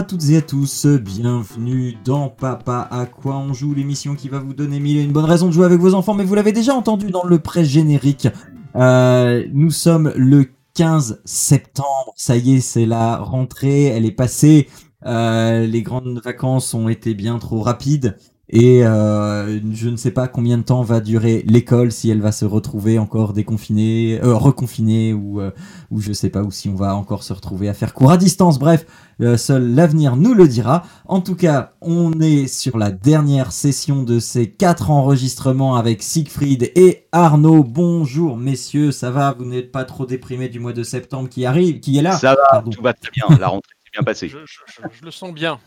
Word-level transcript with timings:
À 0.00 0.02
toutes 0.02 0.30
et 0.30 0.38
à 0.38 0.40
tous, 0.40 0.86
bienvenue 0.86 1.94
dans 2.06 2.30
Papa 2.30 2.88
à 2.90 3.04
quoi 3.04 3.36
on 3.36 3.52
joue, 3.52 3.74
l'émission 3.74 4.14
qui 4.14 4.30
va 4.30 4.38
vous 4.38 4.54
donner 4.54 4.80
mille 4.80 4.96
et 4.96 5.02
une 5.02 5.12
bonnes 5.12 5.26
raisons 5.26 5.48
de 5.48 5.52
jouer 5.52 5.66
avec 5.66 5.78
vos 5.78 5.92
enfants, 5.92 6.14
mais 6.14 6.24
vous 6.24 6.34
l'avez 6.34 6.52
déjà 6.52 6.72
entendu 6.72 7.10
dans 7.10 7.24
le 7.24 7.38
pré-générique. 7.38 8.28
Euh, 8.76 9.44
nous 9.52 9.70
sommes 9.70 10.10
le 10.16 10.46
15 10.72 11.20
septembre, 11.26 12.14
ça 12.16 12.38
y 12.38 12.54
est, 12.54 12.60
c'est 12.60 12.86
la 12.86 13.18
rentrée, 13.18 13.84
elle 13.84 14.06
est 14.06 14.10
passée, 14.10 14.68
euh, 15.04 15.66
les 15.66 15.82
grandes 15.82 16.18
vacances 16.24 16.72
ont 16.72 16.88
été 16.88 17.12
bien 17.12 17.38
trop 17.38 17.60
rapides. 17.60 18.16
Et 18.52 18.84
euh, 18.84 19.60
je 19.72 19.88
ne 19.88 19.96
sais 19.96 20.10
pas 20.10 20.26
combien 20.26 20.58
de 20.58 20.64
temps 20.64 20.82
va 20.82 20.98
durer 21.00 21.44
l'école, 21.46 21.92
si 21.92 22.10
elle 22.10 22.20
va 22.20 22.32
se 22.32 22.44
retrouver 22.44 22.98
encore 22.98 23.32
déconfinée, 23.32 24.18
euh, 24.24 24.34
reconfinée, 24.34 25.12
ou, 25.12 25.40
euh, 25.40 25.52
ou 25.92 26.00
je 26.00 26.12
sais 26.12 26.30
pas, 26.30 26.42
ou 26.42 26.50
si 26.50 26.68
on 26.68 26.74
va 26.74 26.96
encore 26.96 27.22
se 27.22 27.32
retrouver 27.32 27.68
à 27.68 27.74
faire 27.74 27.94
cours 27.94 28.10
à 28.10 28.16
distance. 28.16 28.58
Bref, 28.58 28.86
euh, 29.20 29.36
seul 29.36 29.72
l'avenir 29.76 30.16
nous 30.16 30.34
le 30.34 30.48
dira. 30.48 30.82
En 31.06 31.20
tout 31.20 31.36
cas, 31.36 31.74
on 31.80 32.20
est 32.20 32.48
sur 32.48 32.76
la 32.76 32.90
dernière 32.90 33.52
session 33.52 34.02
de 34.02 34.18
ces 34.18 34.50
quatre 34.50 34.90
enregistrements 34.90 35.76
avec 35.76 36.02
Siegfried 36.02 36.72
et 36.74 37.06
Arnaud. 37.12 37.62
Bonjour 37.62 38.36
messieurs, 38.36 38.90
ça 38.90 39.12
va? 39.12 39.32
Vous 39.38 39.44
n'êtes 39.44 39.70
pas 39.70 39.84
trop 39.84 40.06
déprimés 40.06 40.48
du 40.48 40.58
mois 40.58 40.72
de 40.72 40.82
septembre 40.82 41.28
qui 41.28 41.46
arrive, 41.46 41.78
qui 41.78 41.98
est 41.98 42.02
là? 42.02 42.16
Ça 42.18 42.30
va, 42.34 42.42
Pardon. 42.50 42.70
tout 42.72 42.82
va 42.82 42.94
très 42.94 43.12
bien, 43.12 43.26
la 43.38 43.46
rentrée 43.46 43.70
s'est 43.84 43.90
bien 43.92 44.02
passée. 44.02 44.28
Je, 44.28 44.38
je- 44.44 44.58
je- 44.66 44.98
je 44.98 45.04
le 45.04 45.12
sens 45.12 45.32
bien. 45.32 45.60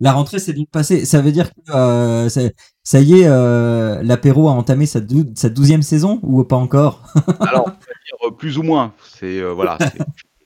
La 0.00 0.12
rentrée 0.12 0.38
c'est 0.38 0.52
bien 0.52 0.64
passé. 0.70 1.04
Ça 1.04 1.20
veut 1.20 1.32
dire 1.32 1.50
que 1.52 1.72
euh, 1.72 2.28
ça, 2.28 2.42
ça 2.84 3.00
y 3.00 3.20
est, 3.20 3.26
euh, 3.26 4.00
l'apéro 4.02 4.48
a 4.48 4.52
entamé 4.52 4.86
sa, 4.86 5.00
dou- 5.00 5.32
sa 5.34 5.48
douzième 5.48 5.82
saison 5.82 6.20
ou 6.22 6.44
pas 6.44 6.56
encore? 6.56 7.02
Alors, 7.40 7.64
on 7.66 7.70
va 7.70 7.74
dire 7.74 8.28
euh, 8.28 8.30
plus 8.30 8.58
ou 8.58 8.62
moins, 8.62 8.94
c'est 9.18 9.40
euh, 9.40 9.52
voilà, 9.52 9.76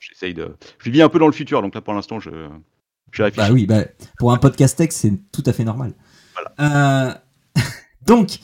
j'essaye 0.00 0.32
de, 0.34 0.56
je 0.78 0.90
vis 0.90 1.02
un 1.02 1.08
peu 1.10 1.18
dans 1.18 1.26
le 1.26 1.32
futur, 1.32 1.60
donc 1.60 1.74
là 1.74 1.82
pour 1.82 1.92
l'instant 1.92 2.18
je, 2.18 2.30
je 3.10 3.22
réfléchis. 3.22 3.48
Bah 3.48 3.54
oui, 3.54 3.66
bah, 3.66 3.84
pour 4.18 4.32
un 4.32 4.38
podcast 4.38 4.76
tech, 4.78 4.88
c'est 4.92 5.12
tout 5.32 5.42
à 5.44 5.52
fait 5.52 5.64
normal. 5.64 5.92
Euh, 6.58 7.12
donc, 8.06 8.38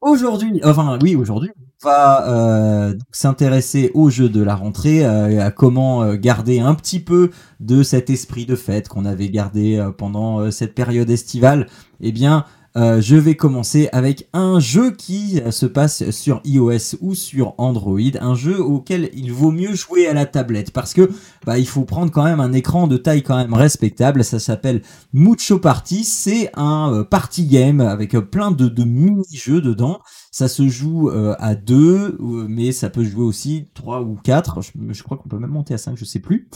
aujourd'hui, 0.00 0.60
enfin 0.64 0.98
oui, 1.02 1.16
aujourd'hui, 1.16 1.50
on 1.84 1.88
va 1.88 2.28
euh, 2.28 2.94
s'intéresser 3.12 3.90
au 3.94 4.10
jeu 4.10 4.28
de 4.28 4.42
la 4.42 4.54
rentrée, 4.54 5.04
euh, 5.04 5.44
à 5.44 5.50
comment 5.50 6.02
euh, 6.02 6.16
garder 6.16 6.60
un 6.60 6.74
petit 6.74 7.00
peu 7.00 7.30
de 7.60 7.82
cet 7.82 8.10
esprit 8.10 8.46
de 8.46 8.56
fête 8.56 8.88
qu'on 8.88 9.04
avait 9.04 9.28
gardé 9.28 9.84
pendant 9.96 10.50
cette 10.50 10.74
période 10.74 11.10
estivale. 11.10 11.66
Eh 12.00 12.12
bien, 12.12 12.44
euh, 12.76 13.00
je 13.00 13.16
vais 13.16 13.34
commencer 13.34 13.88
avec 13.92 14.28
un 14.32 14.60
jeu 14.60 14.92
qui 14.92 15.40
euh, 15.40 15.50
se 15.50 15.66
passe 15.66 16.10
sur 16.10 16.40
iOS 16.44 16.96
ou 17.00 17.14
sur 17.14 17.54
Android, 17.58 17.98
un 18.20 18.34
jeu 18.34 18.60
auquel 18.60 19.10
il 19.14 19.32
vaut 19.32 19.50
mieux 19.50 19.74
jouer 19.74 20.06
à 20.06 20.12
la 20.12 20.26
tablette 20.26 20.70
parce 20.70 20.92
que 20.92 21.10
bah, 21.46 21.58
il 21.58 21.66
faut 21.66 21.84
prendre 21.84 22.12
quand 22.12 22.24
même 22.24 22.40
un 22.40 22.52
écran 22.52 22.86
de 22.86 22.96
taille 22.96 23.22
quand 23.22 23.36
même 23.36 23.54
respectable. 23.54 24.22
Ça 24.22 24.38
s'appelle 24.38 24.82
Mucho 25.12 25.58
Party. 25.58 26.04
C'est 26.04 26.50
un 26.54 26.92
euh, 26.92 27.04
party 27.04 27.46
game 27.46 27.80
avec 27.80 28.12
plein 28.30 28.50
de, 28.50 28.84
mini-jeux 28.84 29.60
dedans. 29.60 30.00
Ça 30.30 30.46
se 30.46 30.68
joue 30.68 31.10
à 31.10 31.54
deux, 31.56 32.16
mais 32.20 32.70
ça 32.70 32.90
peut 32.90 33.02
jouer 33.02 33.24
aussi 33.24 33.66
trois 33.74 34.02
ou 34.02 34.14
quatre. 34.22 34.60
Je, 34.60 34.70
je 34.90 35.02
crois 35.02 35.16
qu'on 35.16 35.28
peut 35.28 35.38
même 35.38 35.50
monter 35.50 35.74
à 35.74 35.78
cinq, 35.78 35.96
je 35.96 36.04
sais 36.04 36.20
plus. 36.20 36.48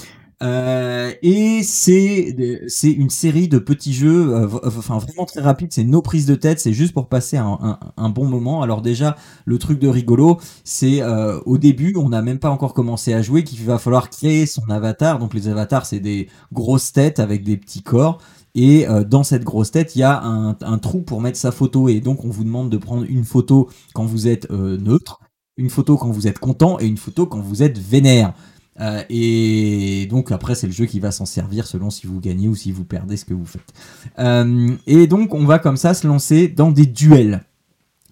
Euh, 0.42 1.12
et 1.22 1.62
c'est 1.62 2.34
une 2.82 3.10
série 3.10 3.46
de 3.48 3.58
petits 3.58 3.92
jeux, 3.92 4.34
euh, 4.34 4.48
enfin 4.64 4.98
vraiment 4.98 5.24
très 5.24 5.40
rapides. 5.40 5.72
C'est 5.72 5.84
nos 5.84 6.02
prises 6.02 6.26
de 6.26 6.34
tête. 6.34 6.58
C'est 6.58 6.72
juste 6.72 6.92
pour 6.92 7.08
passer 7.08 7.36
un, 7.36 8.08
bon 8.08 8.26
moment. 8.26 8.62
Alors 8.62 8.82
déjà, 8.82 9.16
le 9.44 9.58
truc 9.58 9.78
de 9.78 9.88
rigolo, 9.88 10.38
c'est 10.64 11.02
euh, 11.02 11.40
au 11.46 11.58
début, 11.58 11.94
on 11.96 12.08
n'a 12.08 12.22
même 12.22 12.38
pas 12.38 12.50
encore 12.50 12.74
commencé 12.74 13.12
à 13.14 13.22
jouer, 13.22 13.44
qu'il 13.44 13.62
va 13.64 13.78
falloir 13.78 14.10
créer 14.10 14.46
son 14.46 14.68
avatar. 14.68 15.18
Donc 15.18 15.34
les 15.34 15.48
avatars, 15.48 15.86
c'est 15.86 16.00
des 16.00 16.28
grosses 16.52 16.92
têtes 16.92 17.20
avec 17.20 17.44
des 17.44 17.56
petits 17.56 17.82
corps. 17.82 18.18
Et 18.54 18.86
dans 19.08 19.22
cette 19.22 19.44
grosse 19.44 19.70
tête, 19.70 19.96
il 19.96 20.00
y 20.00 20.02
a 20.02 20.22
un, 20.22 20.50
un 20.60 20.78
trou 20.78 21.00
pour 21.00 21.22
mettre 21.22 21.38
sa 21.38 21.52
photo. 21.52 21.88
Et 21.88 22.00
donc, 22.00 22.26
on 22.26 22.28
vous 22.28 22.44
demande 22.44 22.68
de 22.68 22.76
prendre 22.76 23.06
une 23.08 23.24
photo 23.24 23.70
quand 23.94 24.04
vous 24.04 24.28
êtes 24.28 24.50
neutre, 24.50 25.20
une 25.56 25.70
photo 25.70 25.96
quand 25.96 26.10
vous 26.10 26.26
êtes 26.26 26.38
content 26.38 26.78
et 26.78 26.86
une 26.86 26.98
photo 26.98 27.24
quand 27.24 27.40
vous 27.40 27.62
êtes 27.62 27.78
vénère. 27.78 28.34
Euh, 28.82 29.02
et 29.08 30.06
donc 30.10 30.32
après 30.32 30.54
c'est 30.54 30.66
le 30.66 30.72
jeu 30.72 30.86
qui 30.86 30.98
va 30.98 31.12
s'en 31.12 31.26
servir 31.26 31.66
selon 31.66 31.90
si 31.90 32.06
vous 32.06 32.20
gagnez 32.20 32.48
ou 32.48 32.56
si 32.56 32.72
vous 32.72 32.84
perdez 32.84 33.16
ce 33.16 33.24
que 33.24 33.34
vous 33.34 33.46
faites. 33.46 33.72
Euh, 34.18 34.74
et 34.86 35.06
donc 35.06 35.34
on 35.34 35.44
va 35.44 35.58
comme 35.58 35.76
ça 35.76 35.94
se 35.94 36.06
lancer 36.06 36.48
dans 36.48 36.70
des 36.70 36.86
duels. 36.86 37.42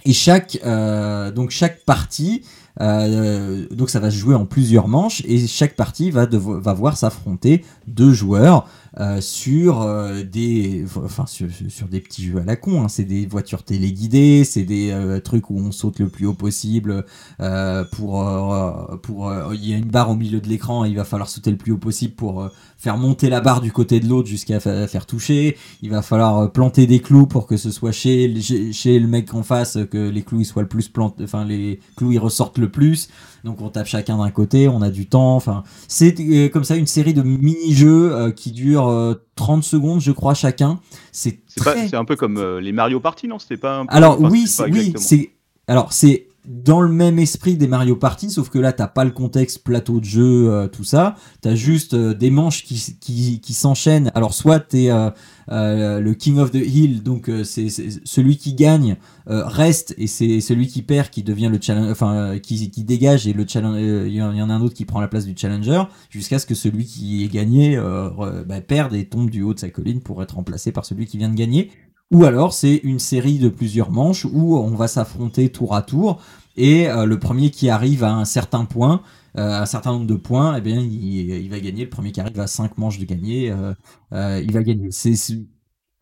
Et 0.04 0.12
chaque 0.12 0.58
euh, 0.64 1.30
donc 1.30 1.50
chaque 1.50 1.84
partie 1.84 2.42
donc 2.78 3.90
ça 3.90 4.00
va 4.00 4.10
se 4.10 4.16
jouer 4.16 4.34
en 4.34 4.46
plusieurs 4.46 4.88
manches 4.88 5.22
et 5.26 5.46
chaque 5.46 5.76
partie 5.76 6.10
va 6.10 6.26
va 6.26 6.72
voir 6.72 6.96
s'affronter 6.96 7.62
deux 7.86 8.14
joueurs 8.14 8.66
euh, 8.98 9.20
sur 9.20 9.82
euh, 9.82 10.24
des 10.24 10.84
enfin 10.96 11.24
sur, 11.26 11.46
des 11.88 12.00
petits 12.00 12.24
jeux 12.24 12.38
à 12.40 12.44
la 12.44 12.56
con 12.56 12.82
hein. 12.82 12.88
c'est 12.88 13.04
des 13.04 13.24
voitures 13.24 13.62
téléguidées 13.62 14.42
c'est 14.44 14.64
des 14.64 14.90
euh, 14.90 15.20
trucs 15.20 15.48
où 15.48 15.58
on 15.58 15.70
saute 15.70 16.00
le 16.00 16.08
plus 16.08 16.26
haut 16.26 16.34
possible 16.34 17.04
pour 17.92 18.24
pour 19.02 19.32
il 19.52 19.68
y 19.68 19.74
a 19.74 19.76
une 19.76 19.84
barre 19.90 20.10
au 20.10 20.16
milieu 20.16 20.40
de 20.40 20.48
l'écran 20.48 20.84
il 20.84 20.96
va 20.96 21.04
falloir 21.04 21.28
sauter 21.28 21.50
le 21.50 21.56
plus 21.56 21.72
haut 21.72 21.78
possible 21.78 22.14
pour 22.14 22.48
faire 22.78 22.96
monter 22.96 23.28
la 23.30 23.40
barre 23.40 23.60
du 23.60 23.70
côté 23.72 24.00
de 24.00 24.08
l'autre 24.08 24.28
jusqu'à 24.28 24.58
fa- 24.58 24.88
faire 24.88 25.06
toucher 25.06 25.56
il 25.82 25.90
va 25.90 26.02
falloir 26.02 26.50
planter 26.50 26.86
des 26.86 26.98
clous 27.00 27.26
pour 27.26 27.46
que 27.46 27.56
ce 27.56 27.70
soit 27.70 27.92
chez 27.92 28.40
chez, 28.72 28.98
le 28.98 29.06
mec 29.06 29.32
en 29.34 29.42
face 29.42 29.78
que 29.90 30.08
les 30.08 30.22
clous 30.22 30.40
ils 30.40 30.46
soient 30.46 30.62
le 30.62 30.68
plus 30.68 30.90
enfin 31.22 31.44
les 31.44 31.78
clous 31.96 32.12
ils 32.12 32.18
ressortent 32.18 32.58
le 32.58 32.70
plus 32.70 33.08
donc 33.44 33.60
on 33.60 33.68
tape 33.68 33.86
chacun 33.86 34.18
d'un 34.18 34.30
côté 34.30 34.68
on 34.68 34.82
a 34.82 34.90
du 34.90 35.06
temps 35.06 35.36
enfin 35.36 35.62
c'est 35.88 36.14
comme 36.52 36.64
ça 36.64 36.76
une 36.76 36.86
série 36.86 37.14
de 37.14 37.22
mini-jeux 37.22 38.12
euh, 38.12 38.30
qui 38.30 38.50
durent 38.50 38.79
euh, 38.88 39.14
30 39.36 39.62
secondes 39.64 40.00
je 40.00 40.12
crois 40.12 40.34
chacun. 40.34 40.80
C'est 41.12 41.44
très 41.56 41.94
un 41.94 42.04
peu 42.04 42.16
comme 42.16 42.38
euh, 42.38 42.60
les 42.60 42.72
Mario 42.72 43.00
Party, 43.00 43.28
non? 43.28 43.38
C'était 43.38 43.56
pas 43.56 43.78
un 43.78 43.86
peu- 43.86 43.94
alors 43.94 44.14
enfin, 44.18 44.28
oui, 44.30 44.46
oui, 44.70 44.92
c'est 44.98 45.30
alors 45.66 45.92
c'est 45.92 46.26
dans 46.46 46.80
le 46.80 46.88
même 46.88 47.18
esprit 47.18 47.56
des 47.56 47.68
Mario 47.68 47.96
Party, 47.96 48.30
sauf 48.30 48.48
que 48.48 48.58
là 48.58 48.72
t'as 48.72 48.86
pas 48.86 49.04
le 49.04 49.10
contexte 49.10 49.62
plateau 49.62 50.00
de 50.00 50.04
jeu, 50.04 50.50
euh, 50.50 50.68
tout 50.68 50.84
ça. 50.84 51.14
T'as 51.42 51.54
juste 51.54 51.94
euh, 51.94 52.14
des 52.14 52.30
manches 52.30 52.64
qui 52.64 52.96
qui, 53.00 53.40
qui 53.40 53.52
s'enchaînent. 53.52 54.10
Alors 54.14 54.32
soit 54.32 54.60
t'es 54.60 54.90
euh, 54.90 55.10
euh, 55.50 56.00
le 56.00 56.14
King 56.14 56.38
of 56.38 56.50
the 56.50 56.56
Hill, 56.56 57.02
donc 57.02 57.28
euh, 57.28 57.44
c'est 57.44 57.68
celui 58.04 58.36
qui 58.36 58.54
gagne 58.54 58.96
euh, 59.28 59.44
reste 59.46 59.94
et 59.98 60.06
c'est 60.06 60.40
celui 60.40 60.66
qui 60.66 60.82
perd 60.82 61.10
qui 61.10 61.22
devient 61.22 61.50
le 61.52 61.58
challenge, 61.60 61.90
enfin 61.90 62.38
qui 62.38 62.70
qui 62.70 62.84
dégage 62.84 63.26
et 63.26 63.32
le 63.32 63.44
challenge. 63.46 63.76
Il 63.80 64.14
y 64.14 64.22
en 64.22 64.50
a 64.50 64.54
un 64.54 64.60
autre 64.62 64.74
qui 64.74 64.84
prend 64.86 65.00
la 65.00 65.08
place 65.08 65.26
du 65.26 65.34
challenger 65.36 65.82
jusqu'à 66.08 66.38
ce 66.38 66.46
que 66.46 66.54
celui 66.54 66.86
qui 66.86 67.24
est 67.24 67.28
gagné 67.28 67.76
bah, 68.46 68.60
perde 68.60 68.94
et 68.94 69.04
tombe 69.04 69.28
du 69.28 69.42
haut 69.42 69.54
de 69.54 69.58
sa 69.58 69.68
colline 69.68 70.00
pour 70.00 70.22
être 70.22 70.36
remplacé 70.36 70.72
par 70.72 70.84
celui 70.84 71.06
qui 71.06 71.18
vient 71.18 71.28
de 71.28 71.36
gagner. 71.36 71.70
Ou 72.10 72.24
alors 72.24 72.52
c'est 72.52 72.76
une 72.76 72.98
série 72.98 73.38
de 73.38 73.48
plusieurs 73.48 73.90
manches 73.90 74.24
où 74.24 74.56
on 74.56 74.74
va 74.74 74.88
s'affronter 74.88 75.50
tour 75.50 75.74
à 75.76 75.82
tour 75.82 76.20
et 76.56 76.88
euh, 76.88 77.04
le 77.06 77.18
premier 77.20 77.50
qui 77.50 77.70
arrive 77.70 78.02
à 78.02 78.12
un 78.12 78.24
certain 78.24 78.64
point, 78.64 79.02
euh, 79.38 79.60
un 79.62 79.66
certain 79.66 79.92
nombre 79.92 80.06
de 80.06 80.16
points, 80.16 80.56
eh 80.56 80.60
bien 80.60 80.80
il, 80.80 80.90
il 81.30 81.48
va 81.50 81.60
gagner. 81.60 81.84
Le 81.84 81.90
premier 81.90 82.10
qui 82.10 82.20
arrive 82.20 82.40
à 82.40 82.48
5 82.48 82.78
manches 82.78 82.98
de 82.98 83.04
gagner, 83.04 83.50
euh, 83.52 83.72
euh, 84.12 84.42
il 84.44 84.52
va 84.52 84.62
gagner. 84.64 84.88
C'est 84.90 85.14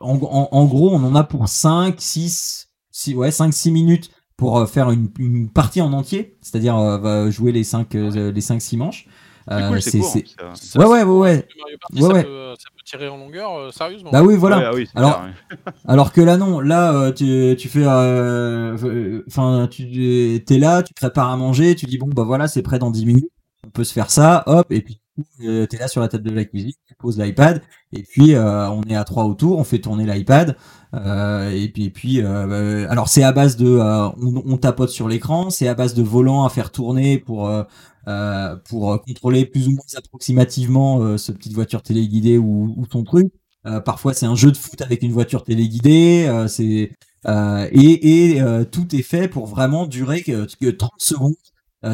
en, 0.00 0.14
en, 0.22 0.48
en 0.50 0.64
gros 0.66 0.90
on 0.94 1.02
en 1.04 1.14
a 1.14 1.24
pour 1.24 1.48
5, 1.48 1.96
6, 2.00 2.68
6 2.90 3.14
ouais 3.14 3.30
5 3.30 3.52
6 3.52 3.70
minutes 3.70 4.10
pour 4.36 4.58
euh, 4.58 4.66
faire 4.66 4.90
une, 4.90 5.10
une 5.18 5.50
partie 5.50 5.82
en 5.82 5.92
entier, 5.92 6.38
c'est-à-dire 6.40 6.76
euh, 6.78 7.30
jouer 7.30 7.52
les 7.52 7.64
5 7.64 7.92
les 7.94 8.40
5 8.40 8.62
6 8.62 8.76
manches. 8.78 9.06
C'est 9.50 9.54
Euh, 9.54 9.68
cool, 9.68 9.82
c'est 9.82 9.90
c'est- 9.90 9.98
court. 10.00 10.10
c'est- 10.12 10.18
hein, 10.42 10.48
Ouais, 10.48 10.54
c'est- 10.54 10.78
ouais, 10.78 10.86
ouais, 10.86 11.02
ouais. 11.04 11.48
Mario 11.60 11.76
Party, 11.80 12.02
Ouais, 12.02 12.14
ça. 12.14 12.22
Peut, 12.22 12.54
ça 12.58 12.68
peut 12.76 12.82
tirer 12.84 13.08
en 13.08 13.16
longueur, 13.16 13.54
euh, 13.56 13.70
sérieusement. 13.70 14.10
Bah 14.12 14.22
oui, 14.22 14.36
voilà. 14.36 14.72
Ouais, 14.74 14.84
ah 14.94 14.98
Alors. 14.98 15.22
Alors 15.88 16.12
que 16.12 16.20
là 16.20 16.36
non, 16.36 16.60
là 16.60 16.92
euh, 16.92 17.12
tu, 17.12 17.56
tu 17.56 17.68
fais, 17.68 17.86
enfin 19.26 19.68
tu 19.70 19.84
es 20.48 20.58
là, 20.58 20.82
tu 20.82 20.94
prépares 20.94 21.30
à 21.30 21.36
manger, 21.36 21.74
tu 21.74 21.86
dis 21.86 21.98
bon 21.98 22.08
bah 22.08 22.24
voilà 22.24 22.48
c'est 22.48 22.62
prêt 22.62 22.78
dans 22.78 22.90
10 22.90 23.06
minutes, 23.06 23.30
on 23.66 23.70
peut 23.70 23.84
se 23.84 23.92
faire 23.92 24.10
ça, 24.10 24.42
hop 24.46 24.66
et 24.70 24.82
puis 24.82 25.00
euh, 25.44 25.66
t'es 25.66 25.78
là 25.78 25.88
sur 25.88 26.00
la 26.00 26.08
table 26.08 26.24
de 26.24 26.30
la 26.34 26.44
cuisine, 26.44 26.72
tu 26.86 26.94
poses 26.94 27.18
l'iPad 27.18 27.60
et 27.92 28.02
puis 28.02 28.34
euh, 28.34 28.68
on 28.70 28.82
est 28.82 28.94
à 28.94 29.04
trois 29.04 29.24
autour, 29.24 29.58
on 29.58 29.64
fait 29.64 29.78
tourner 29.80 30.06
l'iPad 30.06 30.56
euh, 30.94 31.50
et 31.50 31.68
puis 31.68 31.84
et 31.86 31.90
puis 31.90 32.20
alors 32.22 33.08
c'est 33.08 33.22
à 33.24 33.32
base 33.32 33.56
de 33.56 33.66
euh, 33.66 34.08
on, 34.22 34.42
on 34.46 34.56
tapote 34.56 34.90
sur 34.90 35.08
l'écran, 35.08 35.50
c'est 35.50 35.68
à 35.68 35.74
base 35.74 35.94
de 35.94 36.02
volant 36.02 36.44
à 36.44 36.50
faire 36.50 36.70
tourner 36.70 37.18
pour 37.18 37.50
euh, 38.08 38.56
pour 38.56 39.00
contrôler 39.02 39.44
plus 39.44 39.68
ou 39.68 39.72
moins 39.72 39.84
approximativement 39.96 41.02
euh, 41.02 41.18
ce 41.18 41.30
petite 41.30 41.52
voiture 41.52 41.82
téléguidée 41.82 42.38
ou, 42.38 42.74
ou 42.76 42.86
ton 42.86 43.04
truc. 43.04 43.30
Euh, 43.66 43.80
parfois 43.80 44.14
c'est 44.14 44.24
un 44.24 44.34
jeu 44.34 44.50
de 44.50 44.56
foot 44.56 44.80
avec 44.80 45.02
une 45.02 45.12
voiture 45.12 45.44
téléguidée. 45.44 46.24
euh, 46.26 46.48
c'est 46.48 46.92
et, 47.72 48.40
tout 48.72 48.96
est 48.96 49.02
fait 49.02 49.28
pour 49.28 49.46
vraiment 49.46 49.86
durer 49.86 50.22
que, 50.22 50.46
que 50.58 50.70
30 50.70 50.90
secondes. 50.98 51.34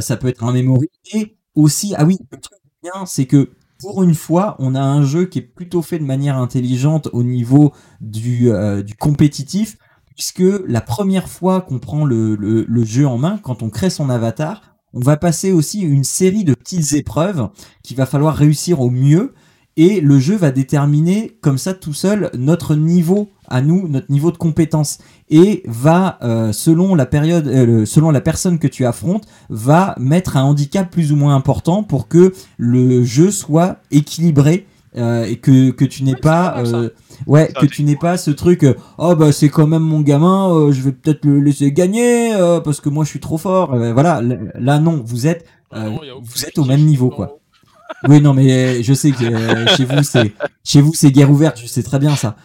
ça 0.01 0.17
peut 0.17 0.29
être 0.29 0.45
un 0.45 0.53
memory 0.53 0.89
et 1.13 1.37
aussi 1.57 1.95
ah 1.97 2.05
oui 2.05 2.17
le 2.31 2.39
truc 2.39 2.59
bien 2.83 3.07
c'est 3.07 3.27
que 3.27 3.51
pour 3.81 4.03
une 4.03 4.15
fois, 4.15 4.57
on 4.61 4.75
a 4.75 4.81
un 4.81 5.03
jeu 5.05 5.27
qui 5.27 5.41
est 5.41 5.43
plutôt 5.43 5.83
fait 5.83 5.99
de 5.99 6.05
manière 6.05 6.39
intelligente 6.39 7.09
au 7.13 7.23
niveau 7.23 7.73
du, 8.01 8.51
compétitif, 8.99 9.77
puisque 10.15 10.45
la 10.67 10.81
première 10.81 11.29
fois 11.29 11.61
qu'on 11.61 11.81
prend 11.81 12.05
le, 12.05 12.85
jeu 12.85 13.07
en 13.07 13.19
main, 13.19 13.39
quand 13.43 13.63
on 13.63 13.71
crée 13.71 13.91
son 13.91 14.11
avatar, 14.11 14.74
on 14.95 15.01
va 15.01 15.17
passer 15.17 15.53
aussi 15.53 15.81
une 15.81 16.05
série 16.05 16.45
de 16.45 16.55
petites 16.55 16.93
épreuves 16.93 17.49
qu'il 17.83 17.97
va 17.97 18.07
falloir 18.07 18.35
réussir 18.35 18.81
au 18.81 18.91
mieux 18.91 19.35
et 19.77 20.01
le 20.01 20.21
jeu 20.21 20.37
va 20.37 20.53
déterminer 20.53 21.37
comme 21.41 21.59
ça 21.59 21.75
tout 21.75 21.93
seul 21.93 22.31
notre 22.39 22.77
niveau 22.77 23.31
à 23.49 23.61
nous, 23.61 23.89
notre 23.89 24.11
niveau 24.11 24.31
de 24.31 24.37
compétence 24.37 24.99
et 25.31 25.63
va 25.67 26.19
euh, 26.23 26.53
selon 26.53 26.95
la 26.95 27.07
période, 27.07 27.49
euh, 27.49 27.85
selon 27.85 28.11
la 28.11 28.21
personne 28.21 28.59
que 28.61 28.69
tu 28.69 28.87
affrontes, 28.87 29.27
va 29.51 29.97
mettre 29.99 30.37
un 30.37 30.45
handicap 30.45 30.89
plus 30.89 31.13
ou 31.13 31.17
moins 31.17 31.35
important 31.35 31.83
pour 31.83 32.07
que 32.07 32.33
le 32.57 33.05
jeu 33.05 33.33
soit 33.33 33.79
équilibré 33.91 34.67
euh, 34.97 35.25
et 35.25 35.39
que, 35.39 35.73
que 35.73 35.85
tu 35.85 36.05
n'aies 36.05 36.15
pas 36.15 36.57
euh, 36.59 36.89
ouais 37.27 37.53
que 37.61 37.67
tu 37.67 37.83
n'aies 37.83 37.97
pas 37.97 38.17
ce 38.17 38.31
truc 38.31 38.63
euh, 38.63 38.75
oh 38.97 39.17
bah 39.17 39.33
c'est 39.33 39.49
quand 39.49 39.67
même 39.67 39.83
mon 39.83 40.03
gamin 40.03 40.71
je 40.71 40.81
vais 40.83 40.93
peut-être 40.93 41.25
le 41.25 41.41
laisser 41.41 41.73
gagner 41.73 42.33
parce 42.63 42.81
que 42.81 42.89
moi 42.89 43.05
je 43.05 43.11
suis 43.11 43.19
trop 43.19 43.37
fort. 43.37 43.77
Voilà 43.77 44.23
là 44.23 44.79
non 44.79 45.03
vous 45.05 45.27
êtes 45.27 45.47
ah 45.73 45.87
vous 46.23 46.45
êtes 46.45 46.59
au 46.59 46.65
même 46.65 46.83
niveau 46.83 47.11
quoi. 47.11 47.41
oui 48.09 48.21
non 48.21 48.35
mais 48.35 48.85
je 48.85 48.95
sais 48.95 49.11
que 49.11 49.67
chez 49.77 49.85
vous 49.85 50.05
c'est 50.05 50.33
chez 50.63 50.81
vous 50.81 50.95
c'est 50.95 51.11
guerre 51.11 51.31
ouverte 51.31 51.59
je 51.61 51.67
sais 51.67 51.83
très 51.83 51.99
bien 51.99 52.15
ça. 52.15 52.37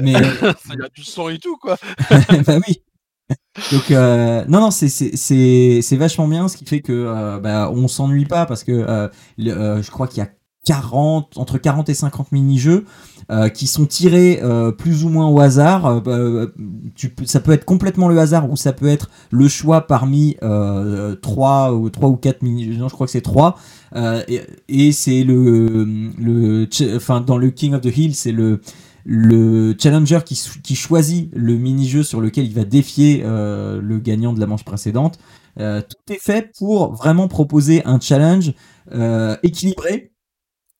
Mais 0.00 0.12
il 0.12 0.80
y 0.80 0.84
a 0.84 0.88
du 0.94 1.04
sang 1.04 1.28
et 1.28 1.38
tout 1.38 1.58
quoi. 1.58 1.76
Bah 2.46 2.58
oui. 2.66 2.82
Donc 3.70 3.90
non 3.90 4.60
non 4.60 4.70
c'est 4.70 4.88
c'est 4.88 5.82
c'est 5.82 5.96
vachement 5.96 6.26
bien 6.26 6.48
ce 6.48 6.56
qui 6.56 6.64
fait 6.64 6.80
que 6.80 7.38
bah 7.38 7.70
on 7.70 7.86
s'ennuie 7.86 8.24
pas 8.24 8.46
parce 8.46 8.64
que 8.64 9.10
je 9.36 9.90
crois 9.90 10.08
qu'il 10.08 10.22
y 10.22 10.26
a 10.26 10.30
40, 10.68 11.38
entre 11.38 11.56
40 11.56 11.88
et 11.88 11.94
50 11.94 12.30
mini-jeux 12.30 12.84
euh, 13.30 13.48
qui 13.48 13.66
sont 13.66 13.86
tirés 13.86 14.40
euh, 14.42 14.70
plus 14.70 15.02
ou 15.04 15.08
moins 15.08 15.26
au 15.26 15.40
hasard. 15.40 15.86
Euh, 15.86 16.00
bah, 16.00 16.52
ça 17.24 17.40
peut 17.40 17.52
être 17.52 17.64
complètement 17.64 18.06
le 18.08 18.18
hasard 18.18 18.50
ou 18.50 18.56
ça 18.56 18.74
peut 18.74 18.86
être 18.86 19.08
le 19.30 19.48
choix 19.48 19.86
parmi 19.86 20.36
euh, 20.42 21.16
3 21.16 21.72
ou 21.72 21.88
3 21.88 22.10
ou 22.10 22.16
4 22.16 22.42
mini-jeux. 22.42 22.78
Non, 22.78 22.88
je 22.88 22.92
crois 22.92 23.06
que 23.06 23.12
c'est 23.12 23.22
3. 23.22 23.58
et, 23.96 24.92
c'est 24.92 25.24
le, 25.24 26.68
enfin 26.96 27.22
dans 27.22 27.38
le 27.38 27.48
King 27.50 27.72
of 27.72 27.80
the 27.80 27.96
Hill, 27.96 28.14
c'est 28.14 28.32
le 28.32 28.60
le 29.10 29.74
challenger 29.80 30.18
qui 30.26 30.74
choisit 30.74 31.30
le 31.34 31.54
mini-jeu 31.56 32.02
sur 32.02 32.20
lequel 32.20 32.44
il 32.44 32.52
va 32.52 32.64
défier 32.64 33.22
le 33.24 33.98
gagnant 33.98 34.34
de 34.34 34.40
la 34.40 34.46
manche 34.46 34.64
précédente. 34.64 35.18
tout 35.56 36.12
est 36.12 36.20
fait 36.20 36.52
pour 36.58 36.92
vraiment 36.92 37.26
proposer 37.26 37.82
un 37.86 38.00
challenge 38.00 38.52
équilibré 39.42 40.12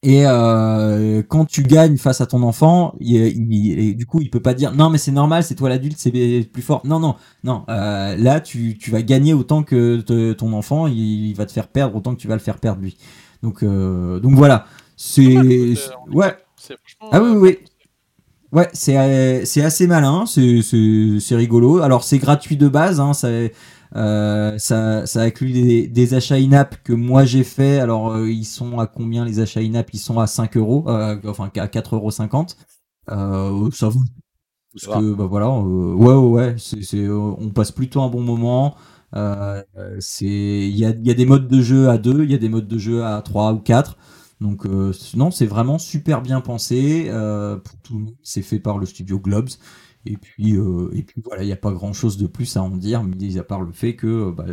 et 0.04 0.26
euh, 0.26 1.24
quand 1.26 1.44
tu 1.44 1.64
gagnes 1.64 1.96
face 1.96 2.20
à 2.20 2.26
ton 2.26 2.44
enfant, 2.44 2.94
il, 3.00 3.96
du 3.96 4.06
coup, 4.06 4.20
il 4.20 4.30
peut 4.30 4.40
pas 4.40 4.54
dire 4.54 4.72
non, 4.72 4.90
mais 4.90 4.98
c'est 4.98 5.10
normal, 5.10 5.42
c'est 5.42 5.56
toi 5.56 5.68
l'adulte, 5.68 5.98
c'est 5.98 6.12
plus 6.52 6.62
fort. 6.62 6.82
Non, 6.84 7.00
non, 7.00 7.16
non. 7.42 7.64
Euh, 7.68 8.16
là, 8.16 8.40
tu, 8.40 8.78
tu 8.78 8.92
vas 8.92 9.02
gagner 9.02 9.34
autant 9.34 9.64
que 9.64 10.00
ton 10.32 10.52
enfant, 10.52 10.86
il, 10.86 11.34
va 11.34 11.46
te 11.46 11.52
faire 11.52 11.66
perdre 11.66 11.96
autant 11.96 12.14
que 12.14 12.20
tu 12.20 12.28
vas 12.28 12.34
le 12.34 12.40
faire 12.40 12.58
perdre 12.58 12.80
lui. 12.80 12.96
Donc, 13.42 13.64
euh, 13.64 14.20
donc 14.20 14.34
voilà. 14.34 14.66
C'est 14.96 15.36
ouais. 16.12 16.36
Ah 17.10 17.20
oui, 17.20 17.30
oui, 17.30 17.38
oui. 17.40 17.58
Ouais, 18.50 18.68
c'est 18.72 19.44
c'est 19.44 19.62
assez 19.62 19.86
malin, 19.86 20.26
c'est 20.26 20.62
c'est 20.62 21.36
rigolo. 21.36 21.80
Alors 21.80 22.04
c'est 22.04 22.18
gratuit 22.18 22.56
de 22.56 22.68
base, 22.68 22.98
hein, 22.98 23.12
ça 23.12 23.28
euh, 23.96 24.58
ça, 24.58 25.06
ça 25.06 25.22
inclut 25.22 25.52
des, 25.52 25.88
des 25.88 26.14
achats 26.14 26.36
in-app 26.36 26.82
que 26.82 26.92
moi 26.92 27.24
j'ai 27.24 27.44
fait. 27.44 27.78
Alors, 27.80 28.12
euh, 28.12 28.30
ils 28.30 28.44
sont 28.44 28.78
à 28.78 28.86
combien 28.86 29.24
les 29.24 29.40
achats 29.40 29.60
in-app? 29.60 29.90
Ils 29.92 29.98
sont 29.98 30.18
à 30.18 30.26
5 30.26 30.56
euros, 30.56 30.84
euh, 30.88 31.18
enfin 31.26 31.50
à 31.56 31.66
4,50 31.66 31.94
euros. 31.94 32.10
Ça 33.70 33.88
vaut. 33.88 34.00
Parce 34.74 34.86
que, 34.86 35.14
bah 35.14 35.26
voilà, 35.26 35.50
ouais, 35.50 36.14
ouais, 36.14 36.56
c'est, 36.58 37.08
on 37.08 37.50
passe 37.50 37.72
plutôt 37.72 38.02
un 38.02 38.08
bon 38.08 38.20
moment. 38.20 38.76
c'est, 39.98 40.26
il 40.26 40.76
y 40.76 40.84
a, 40.84 40.90
y 40.90 41.10
a 41.10 41.14
des 41.14 41.26
modes 41.26 41.48
de 41.48 41.60
jeu 41.62 41.88
à 41.88 41.98
2, 41.98 42.24
il 42.24 42.30
y 42.30 42.34
a 42.34 42.38
des 42.38 42.48
modes 42.48 42.68
de 42.68 42.78
jeu 42.78 43.04
à 43.04 43.20
3 43.22 43.54
ou 43.54 43.58
4. 43.58 43.96
Donc 44.40 44.66
non, 45.16 45.30
c'est 45.30 45.46
vraiment 45.46 45.78
super 45.78 46.22
bien 46.22 46.40
pensé. 46.40 47.10
pour 47.64 47.76
tout, 47.82 48.14
c'est 48.22 48.42
fait 48.42 48.60
par 48.60 48.78
le 48.78 48.86
studio 48.86 49.18
Globes. 49.18 49.48
Et 50.08 50.16
puis, 50.16 50.56
euh, 50.56 50.88
et 50.94 51.02
puis 51.02 51.20
voilà, 51.22 51.42
il 51.42 51.46
n'y 51.46 51.52
a 51.52 51.56
pas 51.56 51.70
grand 51.70 51.92
chose 51.92 52.16
de 52.16 52.26
plus 52.26 52.56
à 52.56 52.62
en 52.62 52.70
dire, 52.70 53.02
mis 53.02 53.38
à 53.38 53.42
part 53.42 53.60
le 53.60 53.72
fait 53.72 53.94
que 53.94 54.06
euh, 54.06 54.32
bah, 54.32 54.46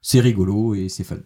c'est 0.00 0.20
rigolo 0.20 0.74
et 0.74 0.88
c'est 0.88 1.02
fun. 1.02 1.18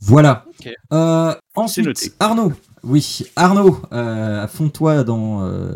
Voilà. 0.00 0.44
Euh, 0.92 1.34
ensuite, 1.56 2.14
Arnaud. 2.20 2.52
Oui, 2.84 3.24
Arnaud, 3.34 3.82
euh, 3.92 4.46
toi 4.72 5.02
dans 5.02 5.72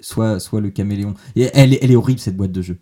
soit, 0.00 0.40
soit 0.40 0.60
le 0.60 0.70
caméléon. 0.70 1.14
Et 1.36 1.48
elle, 1.54 1.78
elle 1.80 1.92
est 1.92 1.96
horrible 1.96 2.18
cette 2.18 2.36
boîte 2.36 2.50
de 2.50 2.60
jeu. 2.60 2.78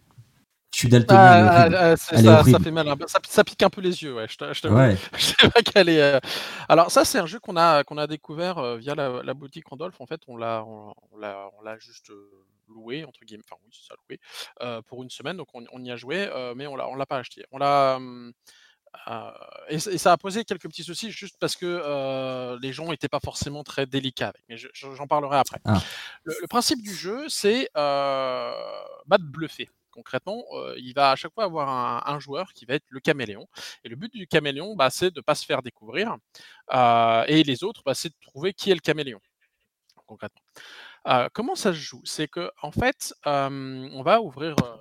Je 0.73 0.79
suis 0.79 0.89
daltonien. 0.89 1.21
Ah, 1.21 1.97
ça, 1.97 2.45
ça, 2.45 2.59
fait 2.61 2.71
mal. 2.71 2.87
Ça, 3.29 3.45
pique 3.45 3.63
un 3.63 3.71
peu 3.71 3.81
les 3.81 4.03
yeux. 4.03 4.15
Ouais. 4.15 4.27
Je, 4.29 4.37
je, 4.39 4.69
ouais. 4.69 4.97
je 5.17 5.25
sais 5.25 5.51
pas 5.51 5.63
qu'elle 5.63 5.89
est. 5.89 6.01
Euh, 6.01 6.21
alors 6.69 6.91
ça, 6.93 7.05
c'est 7.05 7.19
un 7.19 7.27
jeu 7.27 7.41
qu'on 7.41 7.57
a 7.57 7.83
qu'on 7.83 7.99
a 7.99 8.07
découvert 8.07 8.59
euh, 8.59 8.77
via 8.77 8.95
la, 8.95 9.23
la, 9.25 9.35
boutique 9.35 9.67
Randolph. 9.67 10.01
En 10.01 10.07
fait, 10.07 10.21
on 10.29 10.37
l'a 10.37 10.65
on, 10.65 10.95
on 11.13 11.19
l'a 11.19 11.79
juste 11.79 12.11
euh, 12.11 12.31
loué 12.71 13.05
entre 13.05 13.21
guillemets. 13.25 13.45
Enfin 13.51 13.61
oui, 13.65 13.71
c'est 13.73 13.87
ça 13.87 13.95
loué 14.09 14.19
euh, 14.63 14.83
pour 14.83 15.03
une 15.03 15.11
semaine. 15.11 15.37
Donc 15.37 15.49
on, 15.55 15.65
on 15.73 15.83
y 15.85 15.91
a 15.91 15.97
joué, 15.97 16.29
euh, 16.29 16.55
mais 16.55 16.67
on 16.67 16.75
on 16.75 16.95
l'a 16.95 17.07
pas 17.07 17.19
acheté. 17.19 17.45
On 17.51 17.59
l'a 17.59 17.99
euh, 19.09 19.31
et, 19.69 19.77
et, 19.77 19.99
ça 19.99 20.13
a 20.13 20.17
posé 20.17 20.45
quelques 20.45 20.69
petits 20.69 20.83
soucis 20.83 21.13
juste 21.13 21.37
parce 21.39 21.55
que 21.55 22.59
les 22.61 22.73
gens 22.73 22.89
n'étaient 22.89 23.09
pas 23.09 23.21
forcément 23.21 23.63
très 23.63 23.87
délicats 23.87 24.29
avec. 24.29 24.43
Mais 24.49 24.57
j'en 24.57 25.07
parlerai 25.07 25.39
après. 25.39 25.61
Ah. 25.65 25.81
Le, 26.25 26.35
le, 26.41 26.47
principe 26.49 26.83
du 26.83 26.93
jeu, 26.93 27.29
c'est 27.29 27.71
bah, 27.75 29.19
de 29.19 29.25
bluffer 29.25 29.69
concrètement, 29.93 30.45
il 30.77 30.93
va 30.95 31.11
à 31.11 31.17
chaque 31.17 31.35
fois 31.35 31.45
avoir 31.45 31.69
un, 31.69 32.03
un, 32.07 32.21
joueur 32.21 32.53
qui 32.53 32.65
va 32.65 32.75
être 32.75 32.87
le 32.89 33.01
caméléon. 33.01 33.47
Et 33.85 33.89
le 33.89 33.97
but 33.97 34.13
du 34.13 34.27
caméléon, 34.27 34.75
bah, 34.75 34.89
c'est 34.89 35.11
de 35.11 35.19
ne 35.19 35.23
pas 35.23 35.35
se 35.35 35.45
faire 35.45 35.63
découvrir. 35.63 36.17
Et 37.29 37.43
les 37.45 37.65
autres, 37.65 37.83
bah, 37.85 37.95
c'est 37.95 38.09
de 38.09 38.15
trouver 38.21 38.55
qui 38.55 38.71
est 38.71 38.75
le 38.75 38.81
caméléon, 38.81 39.21
concrètement. 40.07 40.43
Comment 41.33 41.55
ça 41.55 41.73
se 41.73 41.79
joue? 41.79 42.03
C'est 42.05 42.29
que 42.29 42.51
en 42.63 42.73
fait, 42.73 43.15
on 43.25 44.03
va 44.03 44.21
ouvrir 44.21 44.57
donc, 44.57 44.77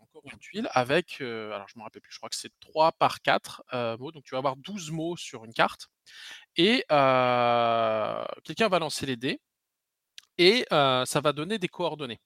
encore 0.00 0.22
une 0.32 0.38
tuile 0.38 0.68
avec, 0.72 1.20
alors 1.20 1.68
je 1.68 1.78
me 1.78 1.82
rappelle 1.82 2.02
plus, 2.02 2.12
je 2.12 2.18
crois 2.18 2.28
que 2.28 2.36
c'est 2.36 2.52
3 2.60 2.92
par 2.92 3.20
4 3.22 3.64
mots. 3.98 4.12
Donc 4.12 4.24
tu 4.24 4.32
vas 4.32 4.38
avoir 4.38 4.56
12 4.56 4.90
mots 4.90 5.16
sur 5.16 5.44
une 5.44 5.52
carte. 5.54 5.88
Et 6.56 6.84
quelqu'un 6.88 8.68
va 8.68 8.78
lancer 8.78 9.06
les 9.06 9.16
dés. 9.16 9.40
Et 10.36 10.66
ça 10.70 11.20
va 11.22 11.32
donner 11.32 11.58
des 11.58 11.68
coordonnées. 11.68 12.20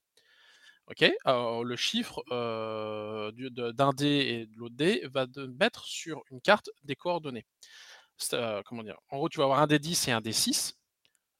Alors 1.26 1.64
le 1.64 1.76
chiffre 1.76 2.24
d'un 2.30 3.92
dé 3.92 4.06
et 4.06 4.46
de 4.46 4.56
l'autre 4.56 4.74
dé 4.74 5.06
va 5.12 5.26
mettre 5.60 5.84
sur 5.84 6.22
une 6.30 6.40
carte 6.40 6.70
des 6.84 6.96
coordonnées. 6.96 7.44
Comment 8.64 8.82
dire? 8.82 8.98
En 9.10 9.18
gros, 9.18 9.28
tu 9.28 9.36
vas 9.38 9.44
avoir 9.44 9.60
un 9.60 9.66
D10 9.66 10.08
et 10.08 10.12
un 10.12 10.20
D6. 10.20 10.72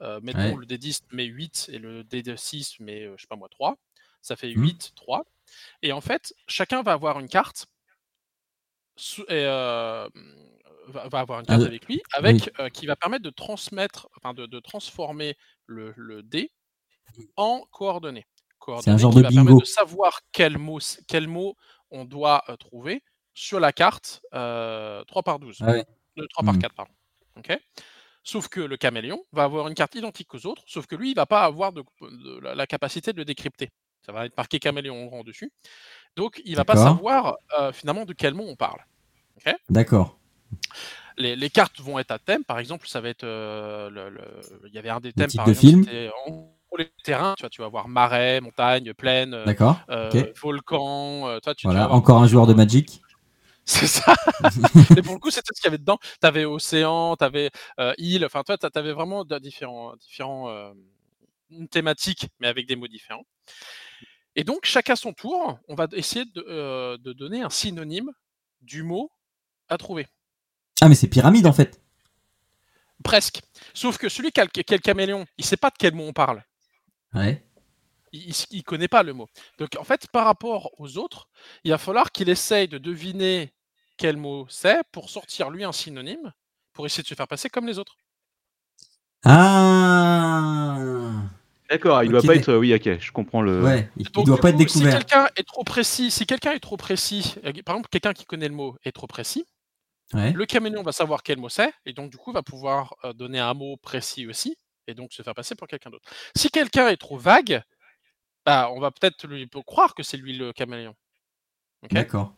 Euh, 0.00 0.20
mettons 0.22 0.56
le 0.56 0.66
D10 0.66 1.02
met 1.12 1.24
8 1.24 1.70
et 1.72 1.78
le 1.78 2.04
D6 2.04 2.82
met, 2.82 3.04
je 3.16 3.20
sais 3.20 3.26
pas 3.28 3.36
moi, 3.36 3.48
3. 3.48 3.76
Ça 4.22 4.36
fait 4.36 4.50
8, 4.50 4.92
mmh. 4.92 4.94
3. 4.96 5.24
Et 5.82 5.92
en 5.92 6.00
fait, 6.00 6.34
chacun 6.46 6.82
va 6.82 6.92
avoir 6.92 7.18
une 7.20 7.28
carte 7.28 7.66
et, 9.28 9.44
va, 9.44 10.08
va, 10.86 11.18
avoir 11.20 11.40
une 11.40 11.46
carte 11.46 11.62
avec 11.62 11.86
lui, 11.86 12.02
avec 12.12 12.50
qui 12.72 12.86
va 12.86 12.96
permettre 12.96 13.22
de 13.24 13.30
transmettre, 13.30 14.08
enfin 14.16 14.34
de, 14.34 14.46
de 14.46 14.60
transformer 14.60 15.36
le, 15.66 15.92
le 15.96 16.22
dé 16.22 16.52
mmh. 17.16 17.22
en 17.36 17.64
coordonnées. 17.70 18.26
C'est 18.82 18.90
un 18.90 18.98
genre 18.98 19.14
de 19.14 19.22
bingo. 19.22 19.60
de 19.60 19.64
savoir 19.64 20.20
quel 20.32 20.58
mot, 20.58 20.78
quel 21.06 21.26
mot 21.26 21.56
on 21.90 22.04
doit 22.04 22.44
euh, 22.48 22.56
trouver 22.56 23.02
sur 23.34 23.60
la 23.60 23.72
carte 23.72 24.20
euh, 24.34 25.02
3 25.04 25.22
par 25.22 25.38
12. 25.38 25.58
Ah 25.60 25.74
3 26.30 26.44
par 26.44 26.58
4, 26.58 26.72
mmh. 26.72 26.74
pardon. 26.74 26.92
ok? 27.36 27.60
Sauf 28.28 28.48
que 28.48 28.60
le 28.60 28.76
caméléon 28.76 29.24
va 29.32 29.44
avoir 29.44 29.68
une 29.68 29.74
carte 29.74 29.94
identique 29.94 30.34
aux 30.34 30.44
autres, 30.44 30.62
sauf 30.66 30.86
que 30.86 30.94
lui, 30.94 31.12
il 31.12 31.14
va 31.14 31.24
pas 31.24 31.44
avoir 31.44 31.72
de, 31.72 31.82
la, 32.42 32.66
capacité 32.66 33.14
de 33.14 33.16
le 33.16 33.24
décrypter. 33.24 33.70
Ça 34.04 34.12
va 34.12 34.26
être 34.26 34.36
marqué 34.36 34.58
caméléon 34.58 35.06
grand 35.06 35.24
dessus. 35.24 35.50
Donc, 36.14 36.42
il 36.44 36.54
va 36.54 36.66
pas 36.66 36.76
savoir 36.76 37.38
euh, 37.58 37.72
finalement 37.72 38.04
de 38.04 38.12
quel 38.12 38.34
mot 38.34 38.44
on 38.46 38.54
parle. 38.54 38.80
D'accord. 39.70 40.18
Les, 41.16 41.36
les, 41.36 41.48
cartes 41.48 41.80
vont 41.80 41.98
être 41.98 42.10
à 42.10 42.18
thème. 42.18 42.44
Par 42.44 42.58
exemple, 42.58 42.86
ça 42.86 43.00
va 43.00 43.08
être. 43.08 43.24
Euh, 43.24 43.88
le, 43.88 44.10
le, 44.10 44.20
il 44.66 44.74
y 44.74 44.78
avait 44.78 44.90
un 44.90 45.00
des 45.00 45.14
thèmes, 45.14 45.30
par 45.34 45.46
de 45.46 45.54
film 45.54 45.86
pour 46.68 46.76
les 46.76 46.90
terrains, 47.02 47.32
tu 47.34 47.44
vois, 47.44 47.48
tu 47.48 47.62
vas 47.62 47.68
voir 47.68 47.88
marais, 47.88 48.42
montagne, 48.42 48.92
plaine, 48.92 49.32
euh, 49.32 50.32
volcan. 50.42 51.38
Toi, 51.42 51.54
tu, 51.54 51.66
voilà, 51.66 51.90
encore 51.90 52.20
un 52.20 52.26
joueur 52.26 52.46
de 52.46 52.52
Magic. 52.52 53.00
C'est 53.68 53.86
ça. 53.86 54.14
Mais 54.96 55.02
pour 55.02 55.12
le 55.12 55.20
coup, 55.20 55.30
c'était 55.30 55.52
ce 55.54 55.60
qu'il 55.60 55.66
y 55.66 55.68
avait 55.68 55.78
dedans. 55.78 55.98
Tu 56.00 56.26
avais 56.26 56.46
océan, 56.46 57.16
tu 57.16 57.24
avais 57.24 57.50
euh, 57.78 57.92
île. 57.98 58.24
Enfin, 58.24 58.42
toi, 58.42 58.56
tu 58.56 58.66
avais 58.74 58.92
vraiment 58.92 59.24
différents, 59.24 59.94
différents 59.96 60.48
euh, 60.48 60.72
thématiques, 61.70 62.28
mais 62.40 62.48
avec 62.48 62.66
des 62.66 62.76
mots 62.76 62.88
différents. 62.88 63.26
Et 64.36 64.42
donc, 64.42 64.64
chacun 64.64 64.96
son 64.96 65.12
tour, 65.12 65.58
on 65.68 65.74
va 65.74 65.86
essayer 65.92 66.24
de, 66.24 66.96
de 66.96 67.12
donner 67.12 67.42
un 67.42 67.50
synonyme 67.50 68.10
du 68.62 68.82
mot 68.82 69.12
à 69.68 69.76
trouver. 69.76 70.06
Ah, 70.80 70.88
mais 70.88 70.94
c'est 70.94 71.08
pyramide 71.08 71.46
en 71.46 71.52
fait. 71.52 71.82
Presque. 73.04 73.42
Sauf 73.74 73.98
que 73.98 74.08
celui 74.08 74.32
qui 74.32 74.40
a, 74.40 74.44
le 74.44 74.78
caméléon, 74.78 75.26
il 75.36 75.44
sait 75.44 75.56
pas 75.58 75.70
de 75.70 75.76
quel 75.78 75.94
mot 75.94 76.04
on 76.04 76.12
parle. 76.12 76.42
Ouais. 77.12 77.44
Il, 78.12 78.32
ne 78.52 78.62
connaît 78.62 78.88
pas 78.88 79.02
le 79.02 79.12
mot. 79.12 79.28
Donc 79.58 79.76
en 79.78 79.84
fait, 79.84 80.08
par 80.08 80.24
rapport 80.24 80.70
aux 80.78 80.96
autres, 80.96 81.28
il 81.64 81.70
va 81.70 81.78
falloir 81.78 82.10
qu'il 82.10 82.30
essaye 82.30 82.66
de 82.66 82.78
deviner 82.78 83.52
quel 83.98 84.16
mot 84.16 84.46
c'est 84.48 84.82
pour 84.92 85.10
sortir 85.10 85.50
lui 85.50 85.64
un 85.64 85.72
synonyme, 85.72 86.32
pour 86.72 86.86
essayer 86.86 87.02
de 87.02 87.08
se 87.08 87.14
faire 87.14 87.28
passer 87.28 87.50
comme 87.50 87.66
les 87.66 87.78
autres. 87.78 87.98
Ah 89.24 90.78
D'accord, 91.68 92.02
il 92.02 92.06
ne 92.06 92.12
doit 92.12 92.22
pas 92.22 92.36
être. 92.36 92.54
Oui, 92.54 92.72
ok, 92.72 92.98
je 92.98 93.12
comprends 93.12 93.42
le. 93.42 93.62
Ouais, 93.62 93.90
il 93.96 94.06
ne 94.16 94.24
doit 94.24 94.38
pas 94.38 94.50
être 94.50 94.56
découvert. 94.56 94.92
Si 94.92 94.98
quelqu'un 94.98 95.28
est 95.36 95.46
trop 95.46 95.64
précis, 95.64 96.10
si 96.10 96.24
quelqu'un 96.24 96.52
est 96.52 96.60
trop 96.60 96.78
précis, 96.78 97.34
euh, 97.44 97.52
par 97.64 97.74
exemple, 97.74 97.90
quelqu'un 97.90 98.14
qui 98.14 98.24
connaît 98.24 98.48
le 98.48 98.54
mot 98.54 98.76
est 98.84 98.92
trop 98.92 99.06
précis, 99.06 99.44
le 100.14 100.46
caméléon 100.46 100.82
va 100.82 100.92
savoir 100.92 101.22
quel 101.22 101.38
mot 101.38 101.50
c'est, 101.50 101.70
et 101.84 101.92
donc 101.92 102.10
du 102.10 102.16
coup 102.16 102.32
va 102.32 102.42
pouvoir 102.42 102.94
euh, 103.04 103.12
donner 103.12 103.38
un 103.38 103.52
mot 103.52 103.76
précis 103.76 104.26
aussi, 104.26 104.56
et 104.86 104.94
donc 104.94 105.12
se 105.12 105.22
faire 105.22 105.34
passer 105.34 105.54
pour 105.54 105.68
quelqu'un 105.68 105.90
d'autre. 105.90 106.08
Si 106.34 106.48
quelqu'un 106.48 106.88
est 106.88 106.96
trop 106.96 107.18
vague, 107.18 107.62
bah, 108.46 108.70
on 108.72 108.80
va 108.80 108.90
peut-être 108.90 109.26
lui 109.26 109.46
croire 109.66 109.94
que 109.94 110.02
c'est 110.02 110.16
lui 110.16 110.34
le 110.34 110.54
caméléon. 110.54 110.94
D'accord. 111.90 112.34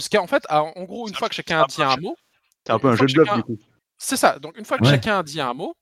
Parce 0.00 0.08
qu'en 0.08 0.26
fait, 0.26 0.46
en 0.48 0.84
gros, 0.84 1.08
une 1.08 1.14
fois 1.14 1.28
que 1.28 1.34
chacun 1.34 1.60
a 1.60 1.66
dit 1.66 1.82
un 1.82 1.96
mot. 1.98 2.16
C'est 2.64 2.72
un 2.72 2.78
peu 2.78 2.88
un 2.88 2.96
jeu 2.96 3.04
de 3.04 3.12
bluff, 3.12 3.34
du 3.34 3.42
coup. 3.42 3.58
C'est 3.98 4.16
ça. 4.16 4.38
Donc, 4.38 4.56
une 4.56 4.64
fois 4.64 4.78
que 4.78 4.86
chacun 4.86 5.18
a 5.18 5.22
dit 5.22 5.42
un 5.42 5.52
mot, 5.52 5.74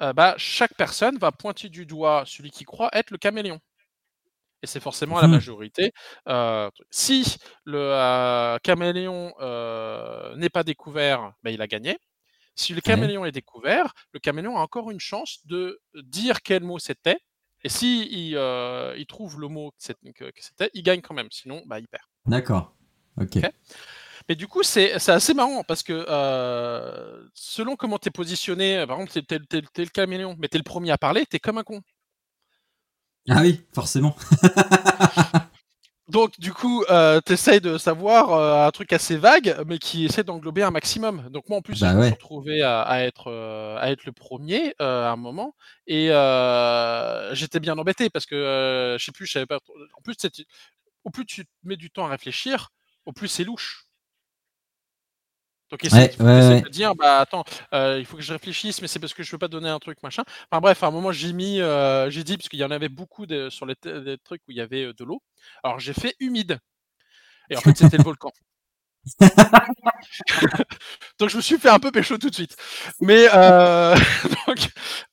euh, 0.00 0.12
bah, 0.12 0.34
chaque 0.36 0.74
personne 0.76 1.18
va 1.18 1.32
pointer 1.32 1.68
du 1.68 1.84
doigt 1.84 2.22
celui 2.24 2.52
qui 2.52 2.62
croit 2.62 2.88
être 2.92 3.10
le 3.10 3.18
caméléon. 3.18 3.58
Et 4.62 4.68
c'est 4.68 4.78
forcément 4.78 5.20
la 5.20 5.26
mmh. 5.26 5.32
majorité. 5.32 5.92
Euh, 6.28 6.70
si 6.90 7.36
le 7.64 7.80
euh, 7.80 8.58
caméléon 8.62 9.32
n'est 10.36 10.50
pas 10.50 10.62
découvert, 10.62 11.32
bah, 11.42 11.50
il 11.50 11.60
a 11.60 11.66
gagné. 11.66 11.98
Si 12.54 12.74
le 12.74 12.80
caméléon 12.80 13.24
est 13.24 13.32
découvert, 13.32 13.92
le 14.12 14.20
caméléon 14.20 14.56
a 14.56 14.60
encore 14.60 14.92
une 14.92 15.00
chance 15.00 15.40
de 15.46 15.80
dire 15.96 16.42
quel 16.42 16.62
mot 16.62 16.78
c'était. 16.78 17.18
Et 17.64 17.68
si 17.68 18.06
il, 18.30 19.06
trouve 19.08 19.40
le 19.40 19.48
mot 19.48 19.72
que 19.72 20.30
c'était, 20.38 20.70
il 20.74 20.84
gagne 20.84 21.00
quand 21.00 21.14
même. 21.14 21.28
Sinon, 21.32 21.64
bah, 21.66 21.80
il 21.80 21.88
perd. 21.88 22.04
D'accord. 22.26 22.72
Ok. 23.20 23.38
Mais 24.28 24.36
du 24.36 24.46
coup, 24.46 24.62
c'est 24.62 24.94
assez 25.10 25.34
marrant 25.34 25.64
parce 25.64 25.82
que 25.82 26.06
selon 27.34 27.76
comment 27.76 27.98
tu 27.98 28.08
es 28.08 28.10
positionné, 28.10 28.86
par 28.86 29.00
exemple, 29.00 29.22
tu 29.26 29.34
es, 29.34 29.60
le 29.84 29.90
caméléon, 29.90 30.36
mais 30.38 30.48
tu 30.48 30.56
es 30.56 30.58
le 30.58 30.64
premier 30.64 30.90
à 30.90 30.98
parler, 30.98 31.26
tu 31.26 31.36
es 31.36 31.40
comme 31.40 31.58
un 31.58 31.62
con. 31.62 31.80
Ah 33.28 33.40
oui, 33.40 33.64
forcément. 33.72 34.16
Donc, 36.08 36.38
du 36.38 36.52
coup, 36.52 36.84
euh, 36.90 37.20
tu 37.24 37.32
essayes 37.32 37.62
de 37.62 37.78
savoir 37.78 38.66
un 38.66 38.70
truc 38.70 38.92
assez 38.92 39.16
vague, 39.16 39.56
mais 39.66 39.78
qui 39.78 40.04
essaie 40.04 40.22
d'englober 40.22 40.62
un 40.62 40.70
maximum. 40.70 41.30
Donc, 41.30 41.48
moi, 41.48 41.58
en 41.58 41.62
plus, 41.62 41.80
bah 41.80 41.92
je 41.92 41.96
me 41.96 42.02
suis 42.02 42.12
retrouvé 42.12 42.62
à, 42.62 43.04
être, 43.04 43.32
à 43.80 43.90
être 43.90 44.04
le 44.04 44.12
premier 44.12 44.74
à 44.78 45.10
un 45.10 45.16
moment. 45.16 45.54
Et 45.86 46.08
j'étais 47.32 47.60
bien 47.60 47.78
embêté 47.78 48.10
parce 48.10 48.26
que, 48.26 48.96
je 48.98 49.04
sais 49.04 49.12
plus, 49.12 49.26
je 49.26 49.32
savais 49.32 49.46
pas. 49.46 49.58
En 49.96 50.02
plus, 50.02 50.16
au 51.04 51.10
plus 51.10 51.26
tu 51.26 51.44
mets 51.62 51.76
du 51.76 51.90
temps 51.90 52.06
à 52.06 52.10
réfléchir, 52.10 52.70
au 53.06 53.12
plus 53.12 53.28
c'est 53.28 53.44
louche. 53.44 53.86
Donc 55.70 55.84
essayer 55.84 56.08
de 56.08 56.68
dire 56.68 56.94
bah 56.94 57.20
attends 57.20 57.44
euh, 57.72 57.98
il 57.98 58.04
faut 58.04 58.16
que 58.16 58.22
je 58.22 58.32
réfléchisse 58.32 58.80
mais 58.80 58.86
c'est 58.86 59.00
parce 59.00 59.14
que 59.14 59.22
je 59.22 59.32
veux 59.32 59.38
pas 59.38 59.48
donner 59.48 59.68
un 59.68 59.78
truc 59.78 60.02
machin. 60.02 60.22
Enfin 60.50 60.60
bref 60.60 60.82
à 60.82 60.86
un 60.86 60.90
moment 60.90 61.10
j'ai 61.10 61.32
mis 61.32 61.60
euh, 61.60 62.10
j'ai 62.10 62.22
dit 62.22 62.36
parce 62.36 62.48
qu'il 62.48 62.60
y 62.60 62.64
en 62.64 62.70
avait 62.70 62.88
beaucoup 62.88 63.26
de, 63.26 63.48
sur 63.50 63.66
les, 63.66 63.74
trucs 64.22 64.42
où 64.46 64.52
il 64.52 64.56
y 64.56 64.60
avait 64.60 64.84
euh, 64.84 64.92
de 64.92 65.04
l'eau. 65.04 65.22
Alors 65.62 65.80
j'ai 65.80 65.94
fait 65.94 66.14
humide 66.20 66.58
et 67.50 67.56
en 67.56 67.60
fait 67.60 67.76
c'était 67.76 67.96
le 67.96 68.04
volcan. 68.04 68.30
donc 71.18 71.28
je 71.28 71.36
me 71.36 71.42
suis 71.42 71.58
fait 71.58 71.68
un 71.68 71.78
peu 71.78 71.92
pécho 71.92 72.18
tout 72.18 72.30
de 72.30 72.34
suite. 72.34 72.56
Mais 73.00 73.28
euh, 73.34 73.94
donc, 74.46 74.58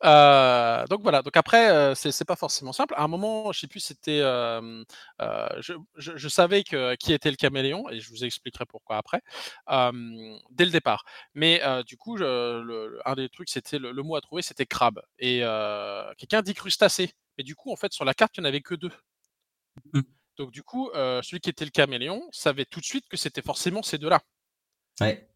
euh, 0.04 0.86
donc, 0.88 1.02
voilà. 1.02 1.22
Donc 1.22 1.36
après, 1.38 1.72
euh, 1.72 1.96
c'est 1.96 2.26
pas 2.26 2.36
forcément 2.36 2.74
simple. 2.74 2.94
À 2.98 3.04
un 3.04 3.08
moment, 3.08 3.52
je 3.52 3.60
sais 3.60 3.68
plus, 3.68 3.80
c'était, 3.80 4.20
je, 4.20 5.74
je, 5.98 6.28
savais 6.28 6.64
que 6.64 6.96
qui 6.96 7.14
était 7.14 7.30
le 7.30 7.36
caméléon 7.36 7.90
et 7.90 8.00
je 8.00 8.10
vous 8.10 8.24
expliquerai 8.24 8.66
pourquoi 8.66 8.98
après, 8.98 9.22
dès 10.52 10.66
le 10.66 10.72
départ. 10.72 11.04
Mais 11.34 11.62
du 11.86 11.98
coup, 11.98 12.18
le, 12.18 13.00
un 13.06 13.16
des 13.16 13.30
trucs, 13.30 13.50
c'était 13.50 13.80
le, 13.80 14.04
mot 14.04 14.16
à 14.16 14.22
trouver, 14.22 14.42
c'était 14.42 14.66
crabe. 14.66 15.02
Et 15.20 15.42
quelqu'un 16.18 16.42
dit 16.42 16.54
crustacé. 16.54 17.12
Et 17.38 17.44
du 17.44 17.56
coup, 17.56 17.72
en 17.72 17.76
fait, 17.76 17.94
sur 17.94 18.06
la 18.06 18.14
carte, 18.14 18.38
il 18.38 18.42
n'y 18.42 18.48
en 18.48 18.50
avait 18.50 18.62
que 18.62 18.76
deux. 18.76 18.92
Mmh. 19.94 20.02
Donc 20.42 20.50
du 20.50 20.64
coup, 20.64 20.90
celui 20.96 21.40
qui 21.40 21.52
était 21.52 21.66
le 21.66 21.70
caméléon 21.70 22.28
savait 22.32 22.66
tout 22.66 22.80
de 22.80 22.86
suite 22.86 23.08
que 23.08 23.16
c'était 23.16 23.44
forcément 23.44 23.84
ces 23.84 24.00
deux-là. 24.00 24.22
Ouais. 25.00 25.30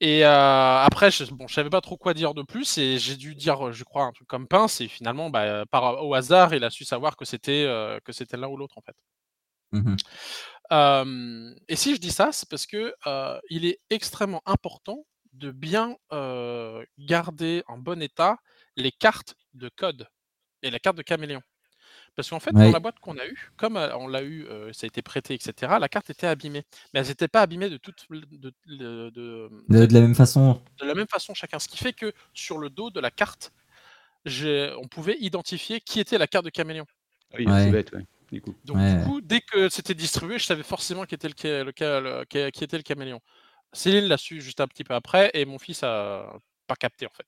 Et 0.00 0.22
après, 0.22 1.10
je, 1.10 1.24
bon, 1.32 1.48
je 1.48 1.54
savais 1.54 1.70
pas 1.70 1.80
trop 1.80 1.96
quoi 1.96 2.12
dire 2.12 2.34
de 2.34 2.42
plus 2.42 2.76
et 2.76 2.98
j'ai 2.98 3.16
dû 3.16 3.34
dire, 3.34 3.72
je 3.72 3.84
crois, 3.84 4.04
un 4.04 4.12
truc 4.12 4.28
comme 4.28 4.46
pince 4.46 4.82
et 4.82 4.88
finalement, 4.88 5.30
bah, 5.30 5.64
par 5.70 6.04
au 6.04 6.12
hasard, 6.12 6.52
il 6.52 6.62
a 6.62 6.68
su 6.68 6.84
savoir 6.84 7.16
que 7.16 7.24
c'était 7.24 7.64
que 8.04 8.12
c'était 8.12 8.36
l'un 8.36 8.48
ou 8.48 8.58
l'autre 8.58 8.76
en 8.76 8.82
fait. 8.82 8.96
Mmh 9.72 9.96
et 11.68 11.76
si 11.76 11.94
je 11.94 12.00
dis 12.00 12.10
ça, 12.10 12.32
c'est 12.32 12.50
parce 12.50 12.66
que 12.66 12.94
il 13.48 13.64
est 13.64 13.80
extrêmement 13.88 14.42
important 14.44 15.06
de 15.32 15.50
bien 15.52 15.96
garder 16.98 17.62
en 17.66 17.78
bon 17.78 18.02
état 18.02 18.36
les 18.76 18.92
cartes 18.92 19.36
de 19.54 19.70
code 19.74 20.06
et 20.60 20.70
la 20.70 20.78
carte 20.78 20.98
de 20.98 21.02
caméléon. 21.02 21.40
Parce 22.14 22.28
qu'en 22.28 22.40
fait, 22.40 22.52
dans 22.52 22.70
la 22.70 22.78
boîte 22.78 22.98
qu'on 23.00 23.16
a 23.16 23.26
eue, 23.26 23.50
comme 23.56 23.76
on 23.76 24.06
l'a 24.06 24.22
eu, 24.22 24.46
ça 24.72 24.84
a 24.84 24.86
été 24.86 25.00
prêté, 25.02 25.34
etc., 25.34 25.72
la 25.80 25.88
carte 25.88 26.10
était 26.10 26.26
abîmée. 26.26 26.64
Mais 26.92 27.00
elles 27.00 27.08
n'étaient 27.08 27.28
pas 27.28 27.40
abîmées 27.40 27.70
de 27.70 27.78
toute 27.78 28.06
de, 28.10 28.52
de, 29.10 29.48
la 29.68 30.00
même 30.00 30.14
façon. 30.14 30.60
De 30.80 30.86
la 30.86 30.94
même 30.94 31.08
façon 31.08 31.32
chacun. 31.34 31.58
Ce 31.58 31.68
qui 31.68 31.78
fait 31.78 31.92
que 31.94 32.12
sur 32.34 32.58
le 32.58 32.68
dos 32.68 32.90
de 32.90 33.00
la 33.00 33.10
carte, 33.10 33.52
on 34.26 34.88
pouvait 34.90 35.16
identifier 35.20 35.80
qui 35.80 36.00
était 36.00 36.18
la 36.18 36.26
carte 36.26 36.44
de 36.44 36.50
caméléon. 36.50 36.86
Ah 37.32 37.36
oui, 37.38 37.46
c'est 37.48 37.70
bête, 37.70 37.92
ouais. 37.92 38.04
Du 38.30 38.40
coup. 38.40 38.54
Donc 38.64 38.78
du 38.78 39.04
coup, 39.04 39.20
dès 39.20 39.40
que 39.40 39.68
c'était 39.68 39.94
distribué, 39.94 40.38
je 40.38 40.44
savais 40.44 40.62
forcément 40.62 41.04
qui 41.04 41.14
était 41.14 41.28
le, 41.28 41.34
le, 41.64 42.24
qui 42.24 42.64
était 42.64 42.76
le 42.76 42.82
caméléon. 42.82 43.20
Céline 43.72 44.04
l'a 44.04 44.18
su 44.18 44.40
juste 44.40 44.60
un 44.60 44.68
petit 44.68 44.84
peu 44.84 44.94
après, 44.94 45.30
et 45.34 45.44
mon 45.44 45.58
fils 45.58 45.82
a 45.82 46.38
pas 46.66 46.76
capté 46.76 47.06
en 47.06 47.10
fait. 47.10 47.26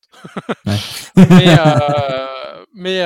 mais, 0.67 1.57
mais 2.75 3.03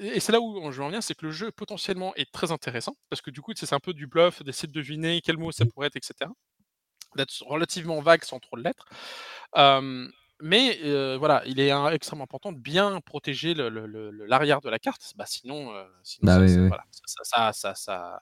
et 0.00 0.20
c'est 0.20 0.32
là 0.32 0.40
où 0.40 0.70
je 0.72 0.82
venir, 0.82 1.02
c'est 1.02 1.14
que 1.14 1.26
le 1.26 1.32
jeu 1.32 1.50
potentiellement 1.50 2.14
est 2.14 2.30
très 2.30 2.52
intéressant, 2.52 2.96
parce 3.08 3.22
que 3.22 3.30
du 3.30 3.40
coup, 3.40 3.52
c'est 3.54 3.72
un 3.72 3.80
peu 3.80 3.92
du 3.92 4.06
bluff, 4.06 4.42
d'essayer 4.42 4.68
de 4.68 4.72
deviner 4.72 5.20
quel 5.20 5.36
mot 5.38 5.52
ça 5.52 5.64
mmh. 5.64 5.68
pourrait 5.68 5.86
être, 5.88 5.96
etc. 5.96 6.30
D'être 7.16 7.42
relativement 7.46 8.00
vague 8.00 8.24
sans 8.24 8.38
trop 8.40 8.56
l'être. 8.56 8.86
mais 10.40 10.78
voilà, 11.16 11.42
il 11.46 11.60
est 11.60 11.70
extrêmement 11.92 12.24
important 12.24 12.52
de 12.52 12.58
bien 12.58 13.00
protéger 13.00 13.54
l'arrière 13.54 14.60
de 14.60 14.70
la 14.70 14.78
carte, 14.78 15.12
bah, 15.16 15.26
sinon, 15.26 15.72
ça, 16.02 16.38
Voilà, 16.38 16.84
ça, 17.52 17.52
ça, 17.52 17.74
ça, 17.74 18.20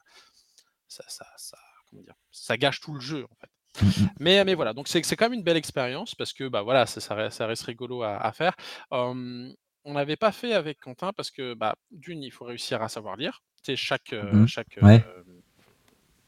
comment 1.89 2.03
dire, 2.03 2.15
ça 2.31 2.57
gâche 2.57 2.81
tout 2.81 2.95
le 2.95 3.01
jeu 3.01 3.25
en 3.25 3.35
fait. 3.37 3.51
Mmh, 3.81 3.87
mmh. 3.87 4.09
Mais, 4.19 4.45
mais 4.45 4.55
voilà, 4.55 4.73
donc 4.73 4.89
c'est 4.89 5.03
quand 5.03 5.27
même 5.27 5.35
une 5.35 5.45
belle 5.45 5.57
expérience 5.57 6.17
parce 6.17 6.33
que 6.33 6.49
bah 6.49 6.63
voilà, 6.63 6.87
ça, 6.87 7.01
ça, 7.01 7.47
reste 7.47 7.63
rigolo 7.63 8.03
à, 8.03 8.17
à 8.17 8.33
faire 8.33 8.57
on 9.85 9.95
n'avait 9.95 10.17
pas 10.17 10.33
fait 10.33 10.53
avec 10.53 10.81
Quentin 10.81 11.13
parce 11.13 11.31
que, 11.31 11.55
bah, 11.55 11.77
d'une, 11.91 12.23
il 12.23 12.31
faut 12.31 12.45
réussir 12.45 12.83
à 12.83 12.89
savoir 12.89 13.17
lire. 13.17 13.43
Tu 13.63 13.73
sais, 13.73 13.77
chaque, 13.77 14.13
mmh 14.13 14.47
chaque, 14.47 14.79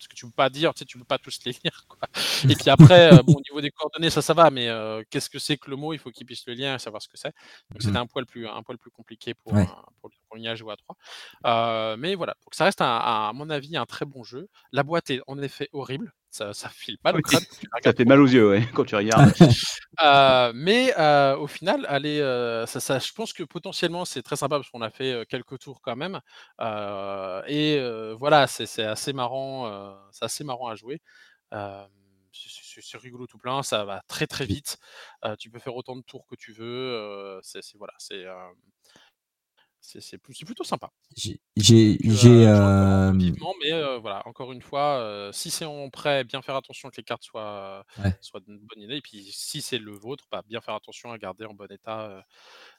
parce 0.03 0.09
que 0.09 0.17
tu 0.17 0.27
peux 0.27 0.33
pas 0.33 0.51
dire, 0.51 0.75
tu 0.75 0.81
sais, 0.81 0.85
tu 0.85 0.99
peux 0.99 1.05
pas 1.05 1.19
tous 1.19 1.39
les 1.45 1.53
lire, 1.65 1.85
quoi. 1.89 2.09
Et 2.49 2.57
puis 2.57 2.71
après, 2.71 3.23
bon, 3.23 3.35
au 3.35 3.41
niveau 3.41 3.61
des 3.61 3.71
coordonnées, 3.71 4.11
ça, 4.11 4.21
ça 4.21 4.35
va, 4.35 4.51
mais 4.51 4.69
qu'est-ce 5.11 5.31
que 5.31 5.39
c'est 5.39 5.57
que 5.57 5.71
le 5.71 5.77
mot? 5.77 5.93
Il 5.93 5.99
faut 5.99 6.11
qu'il 6.11 6.27
puisse 6.27 6.45
le 6.47 6.55
lire 6.55 6.75
et 6.75 6.79
savoir 6.81 7.01
ce 7.01 7.09
que 7.09 7.17
c'est. 7.17 7.33
Donc 7.71 7.83
c'était 7.83 7.93
mmh 7.93 7.97
un 7.99 8.07
poil 8.07 8.27
plus, 8.27 8.49
un 8.49 8.63
poil 8.65 8.79
plus 8.79 8.91
compliqué 8.91 9.35
pour, 9.35 9.53
pour, 10.01 10.11
pour 10.29 10.39
ou 10.39 10.71
à 10.71 10.77
3. 10.77 11.97
mais 11.97 12.15
voilà, 12.17 12.35
donc 12.45 12.55
ça 12.55 12.65
reste, 12.65 12.81
à 12.81 13.31
mon 13.35 13.49
avis, 13.49 13.77
un 13.77 13.87
très 13.87 14.05
bon 14.05 14.25
jeu. 14.25 14.49
La 14.73 14.83
boîte 14.83 15.11
est 15.11 15.21
en 15.27 15.39
effet 15.41 15.69
horrible 15.73 16.13
ça, 16.33 16.55
ça 16.55 16.71
file 16.71 16.97
pas 16.99 17.13
le 17.13 17.21
crâne. 17.21 17.43
Ça 17.85 17.93
fait 17.93 18.07
mal 18.07 18.21
aux 18.21 18.27
yeux, 18.27 18.49
ouais, 18.49 18.67
quand 18.75 18.85
tu 18.85 18.97
regardes. 18.97 19.33
euh, 20.03 20.53
mais 20.55 20.95
euh, 20.99 21.37
au 21.37 21.47
final, 21.47 21.85
allez, 21.89 22.21
euh, 22.21 22.65
ça, 22.65 22.81
ça, 22.81 22.99
je 22.99 23.13
pense 23.13 23.35
que 23.35 23.43
potentiellement 23.43 24.07
c'est 24.07 24.23
très 24.23 24.37
sympa 24.37 24.57
parce 24.57 24.71
qu'on 24.71 24.81
a 24.81 24.91
fait 24.91 25.27
quelques 25.29 25.59
tours 25.59 25.83
quand 25.83 25.95
même. 25.95 26.21
Et 27.49 27.79
voilà, 28.19 28.47
c'est 28.47 28.83
assez 28.83 29.13
marrant, 29.13 29.95
c'est 30.11 30.25
assez 30.25 30.43
marrant 30.43 30.69
à 30.69 30.75
jouer. 30.75 31.03
c'est 31.51 32.99
rigolo 32.99 33.27
tout 33.27 33.39
plein, 33.39 33.63
ça 33.63 33.85
va 33.85 34.01
très 34.09 34.27
très 34.27 34.47
vite. 34.47 34.79
tu 35.39 35.51
peux 35.51 35.59
faire 35.59 35.77
autant 35.77 35.97
de 35.97 36.03
tours 36.03 36.27
que 36.27 36.35
tu 36.35 36.53
veux. 36.53 37.41
c'est 37.43 37.61
voilà, 37.77 37.93
c'est 37.99 38.25
c'est 39.83 40.19
plutôt 40.19 40.65
sympa. 40.65 40.91
J'ai. 41.17 41.41
j'ai 41.57 42.47
euh, 42.47 43.13
mais 43.13 43.33
voilà, 43.99 44.23
encore 44.27 44.53
une 44.53 44.63
fois, 44.63 45.31
si 45.33 45.51
c'est 45.51 45.65
en 45.65 45.91
prêt, 45.91 46.25
bien 46.25 46.41
faire 46.41 46.57
attention 46.57 46.89
que 46.89 46.97
les 46.97 47.03
cartes 47.03 47.25
soient, 47.25 47.85
soient 48.21 48.41
d'une 48.41 48.59
bonne 48.59 48.83
idée. 48.83 48.97
Et 48.97 49.03
puis 49.03 49.25
si 49.31 49.61
c'est 49.61 49.79
le 49.79 49.93
vôtre, 49.93 50.25
bah, 50.31 50.43
bien 50.47 50.61
faire 50.61 50.75
attention 50.75 51.13
à 51.13 51.19
garder 51.19 51.45
en 51.45 51.55
bon 51.55 51.71
état 51.71 52.25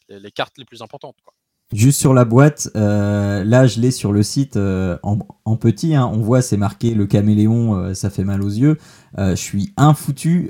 les, 0.07 0.31
cartes 0.31 0.57
les 0.57 0.65
plus 0.65 0.81
importantes. 0.81 1.17
Quoi. 1.23 1.33
Juste 1.73 1.99
sur 1.99 2.13
la 2.13 2.23
boîte, 2.23 2.69
euh, 2.75 3.43
là 3.43 3.65
je 3.65 3.79
l'ai 3.79 3.89
sur 3.89 4.11
le 4.11 4.21
site 4.21 4.57
euh, 4.57 4.97
en, 5.01 5.55
petit, 5.55 5.95
hein. 5.95 6.09
on 6.13 6.17
voit 6.17 6.41
c'est 6.41 6.57
marqué 6.57 6.93
le 6.93 7.07
caméléon, 7.07 7.75
euh, 7.75 7.93
ça 7.93 8.09
fait 8.09 8.23
mal 8.23 8.43
aux 8.43 8.49
yeux. 8.49 8.77
je 9.17 9.35
suis 9.35 9.73
infoutu, 9.75 10.49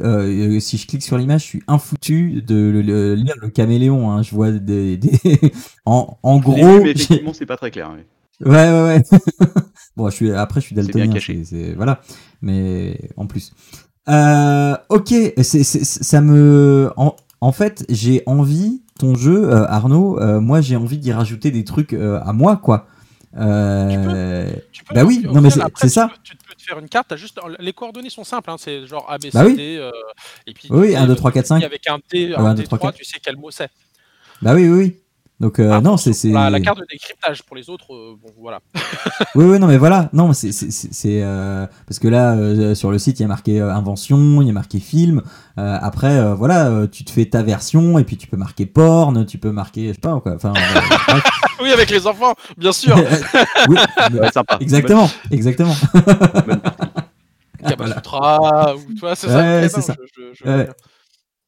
si 0.59 0.77
je 0.77 0.87
clique 0.87 1.03
sur 1.03 1.17
l'image, 1.17 1.41
je 1.41 1.47
suis 1.47 1.63
infoutu 1.67 2.41
de 2.41 3.13
lire 3.15 3.35
le 3.41 3.49
caméléon. 3.49 4.11
Hein. 4.11 4.21
Je 4.21 4.35
vois 4.35 4.51
des, 4.51 4.99
en, 5.85 6.17
en 6.23 6.39
gros. 6.39 6.55
mais 6.55 6.91
effectivement, 6.91 7.33
c'est 7.33 7.45
pas 7.45 7.57
très 7.57 7.71
clair. 7.71 7.91
Ouais, 8.43 8.51
ouais, 8.51 8.83
ouais. 8.83 9.03
bon, 9.95 10.09
je 10.09 10.15
suis 10.15 10.31
après, 10.31 10.59
je 10.59 10.65
suis 10.67 10.75
daltonien. 10.75 11.09
C'est 11.19 11.73
voilà, 11.75 12.01
mais 12.41 12.99
en 13.15 13.27
plus. 13.27 13.53
ok, 14.07 15.13
c'est 15.41 15.63
ça 15.63 16.21
me. 16.21 16.91
en 16.97 17.51
fait, 17.51 17.85
j'ai 17.89 18.23
envie 18.25 18.82
ton 18.99 19.15
jeu, 19.15 19.49
euh, 19.49 19.65
Arnaud, 19.67 20.19
euh, 20.19 20.39
moi 20.39 20.61
j'ai 20.61 20.75
envie 20.75 20.97
d'y 20.97 21.11
rajouter 21.11 21.51
des 21.51 21.63
trucs 21.63 21.93
euh, 21.93 22.19
à 22.23 22.33
moi, 22.33 22.57
quoi. 22.57 22.87
bah 23.33 25.03
oui, 25.05 25.25
non 25.25 25.41
mais 25.41 25.49
c'est 25.49 25.89
ça. 25.89 26.11
Tu 26.23 26.35
peux, 26.35 26.53
te 26.55 26.61
faire 26.61 26.79
une 26.79 26.89
carte, 26.89 27.11
as 27.11 27.17
juste 27.17 27.39
les 27.59 27.73
coordonnées 27.73 28.09
sont 28.09 28.23
simples, 28.23 28.51
hein, 28.51 28.57
c'est 28.59 28.85
genre 28.85 29.05
A, 29.09 29.17
B, 29.17 29.23
C, 29.23 29.29
bah 29.33 29.45
oui. 29.45 29.55
D, 29.55 29.91
et 30.47 30.53
puis 30.53 30.67
oui, 30.71 30.95
1, 30.95 31.07
2, 31.07 31.15
3, 31.15 31.31
4, 31.31 31.47
5. 31.47 31.63
Avec 31.63 31.87
un 31.87 31.99
D, 32.11 32.33
un 32.35 32.53
2, 32.53 32.63
3, 32.63 32.77
4. 32.77 32.95
tu 32.95 33.03
sais 33.03 33.19
quel 33.23 33.37
mot 33.37 33.49
c'est. 33.49 33.69
Bah 34.41 34.53
oui, 34.53 34.67
oui, 34.67 34.77
oui. 34.77 35.02
Donc 35.43 35.59
euh, 35.59 35.71
ah, 35.73 35.81
non, 35.81 35.97
c'est 35.97 36.13
la, 36.29 36.57
carte 36.61 36.79
de 36.79 36.85
décryptage 36.89 37.43
pour 37.43 37.57
les 37.57 37.69
autres, 37.69 37.93
euh, 37.93 38.15
bon 38.17 38.29
voilà. 38.39 38.61
oui, 39.35 39.43
oui, 39.43 39.59
non, 39.59 39.67
mais 39.67 39.77
voilà, 39.77 40.09
non, 40.13 40.31
c'est 40.31 40.53
euh, 41.05 41.67
parce 41.85 41.99
que 41.99 42.07
là 42.07 42.73
sur 42.75 42.91
le 42.91 42.97
site 42.97 43.19
il 43.19 43.23
y 43.23 43.25
a 43.25 43.27
marqué 43.27 43.59
invention, 43.59 44.41
il 44.41 44.47
y 44.47 44.49
a 44.49 44.53
marqué 44.53 44.79
film. 44.79 45.21
après, 45.57 46.33
voilà, 46.33 46.87
tu 46.89 47.03
te 47.03 47.11
fais 47.11 47.25
ta 47.25 47.43
version 47.43 47.99
et 47.99 48.05
puis 48.05 48.15
tu 48.15 48.27
peux 48.27 48.37
marquer 48.37 48.65
porn, 48.65 49.25
tu 49.25 49.37
peux 49.37 49.51
marquer, 49.51 49.89
je 49.89 49.93
sais 49.95 49.99
pas 49.99 50.17
quoi. 50.21 50.35
Enfin, 50.35 50.53
oui, 51.61 51.71
avec 51.73 51.89
les 51.89 52.07
enfants, 52.07 52.35
bien 52.55 52.71
sûr. 52.71 52.95
oui, 53.67 53.75
sympa. 54.33 54.59
Exactement, 54.61 55.09
exactement. 55.29 55.75
Kabasutra, 57.67 58.77
ou 58.77 58.93
toi, 58.93 59.13
c'est 59.13 59.27
ça. 59.27 59.67
c'est 59.67 59.81
ça. 59.81 59.95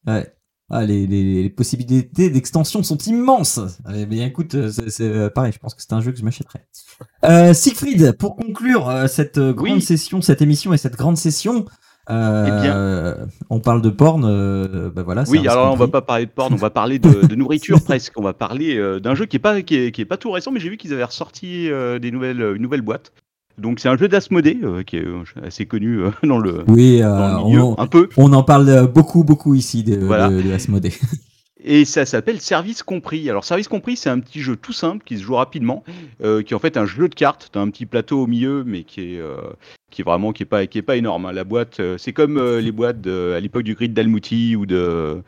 ouais. 0.05 0.35
Ah, 0.71 0.83
les, 0.83 1.49
possibilités 1.55 2.29
d'extension 2.31 2.81
sont 2.81 2.97
immenses. 2.97 3.59
Eh 3.93 4.07
bien, 4.07 4.25
écoute, 4.25 4.55
euh, 4.55 4.71
c'est 4.71 5.03
euh, 5.03 5.29
pareil, 5.29 5.51
je 5.53 5.59
pense 5.59 5.75
que 5.75 5.81
c'est 5.81 5.93
un 5.93 6.01
jeu 6.01 6.11
que 6.11 6.17
je 6.17 6.23
m'achèterais. 6.23 6.65
Euh, 7.23 7.53
Siegfried, 7.53 8.13
pour 8.13 8.35
conclure 8.35 8.89
euh, 8.89 9.05
cette 9.05 9.39
grande 9.39 9.81
session, 9.81 10.21
cette 10.21 10.41
émission 10.41 10.73
et 10.73 10.77
cette 10.77 10.95
grande 10.95 11.17
session, 11.17 11.65
eh 12.09 12.13
on 13.49 13.59
parle 13.59 13.81
de 13.83 13.89
porn, 13.89 14.21
bah 14.89 15.03
voilà. 15.03 15.23
Oui, 15.27 15.47
alors 15.47 15.71
on 15.71 15.75
va 15.75 15.87
pas 15.87 16.01
parler 16.01 16.25
de 16.25 16.31
porn, 16.31 16.51
on 16.51 16.57
va 16.57 16.71
parler 16.71 16.97
de, 16.97 17.35
nourriture 17.35 17.81
presque. 17.83 18.13
On 18.17 18.23
va 18.23 18.33
parler 18.33 18.99
d'un 18.99 19.13
jeu 19.13 19.25
qui 19.27 19.37
est 19.37 19.39
pas 19.39 19.61
qui 19.61 19.75
est, 19.75 20.05
pas 20.05 20.17
tout 20.17 20.31
récent, 20.31 20.51
mais 20.51 20.59
j'ai 20.59 20.69
vu 20.69 20.77
qu'ils 20.77 20.93
avaient 20.93 21.03
ressorti 21.03 21.69
des 22.01 22.11
nouvelles 22.11 22.41
une 22.55 22.61
nouvelle 22.61 22.81
boîte. 22.81 23.11
Donc 23.57 23.79
c'est 23.79 23.89
un 23.89 23.97
jeu 23.97 24.07
d'Asmodée 24.07 24.59
euh, 24.63 24.83
qui 24.83 24.97
est 24.97 25.05
euh, 25.05 25.23
assez 25.43 25.65
connu 25.65 26.01
euh, 26.01 26.11
dans 26.23 26.39
le, 26.39 26.63
oui, 26.67 27.01
on, 27.03 27.79
un 27.79 27.87
peu. 27.87 28.09
On 28.17 28.33
en 28.33 28.43
parle 28.43 28.87
beaucoup 28.87 29.23
beaucoup 29.23 29.55
ici 29.55 29.83
de, 29.83 29.97
voilà. 29.97 30.29
Et 31.67 31.83
ça 31.83 32.05
s'appelle 32.05 32.41
Service 32.41 32.83
Compris. 32.83 33.27
Alors 33.27 33.43
Service 33.43 33.67
Compris, 33.67 33.95
c'est 33.95 34.09
un 34.09 34.19
petit 34.19 34.41
jeu 34.41 34.55
tout 34.55 34.73
simple 34.73 35.03
qui 35.03 35.17
se 35.17 35.23
joue 35.23 35.33
rapidement, 35.33 35.83
qui 36.19 36.25
est 36.25 36.53
en 36.53 36.59
fait 36.59 36.77
un 36.77 36.85
jeu 36.85 37.09
de 37.09 37.15
cartes. 37.15 37.49
T'as 37.51 37.59
un 37.59 37.69
petit 37.71 37.87
plateau 37.87 38.21
au 38.21 38.27
milieu, 38.27 38.63
mais 38.63 38.83
qui 38.83 39.01
est 39.01 39.21
qui 39.89 40.01
est 40.01 40.05
vraiment 40.05 40.31
qui 40.31 40.43
est 40.43 40.45
pas 40.45 40.67
qui 40.67 40.77
est 40.77 40.83
pas 40.83 40.95
énorme. 40.95 41.25
Hein. 41.25 41.31
La 41.31 41.43
boîte, 41.43 41.81
c'est 41.97 42.13
comme 42.13 42.39
les 42.59 42.71
boîtes 42.71 43.07
à 43.07 43.39
l'époque 43.39 43.63
du 43.63 43.73
Grid 43.73 43.93
d'Almouti 43.93 44.55
ou 44.55 44.67
de 44.67 45.23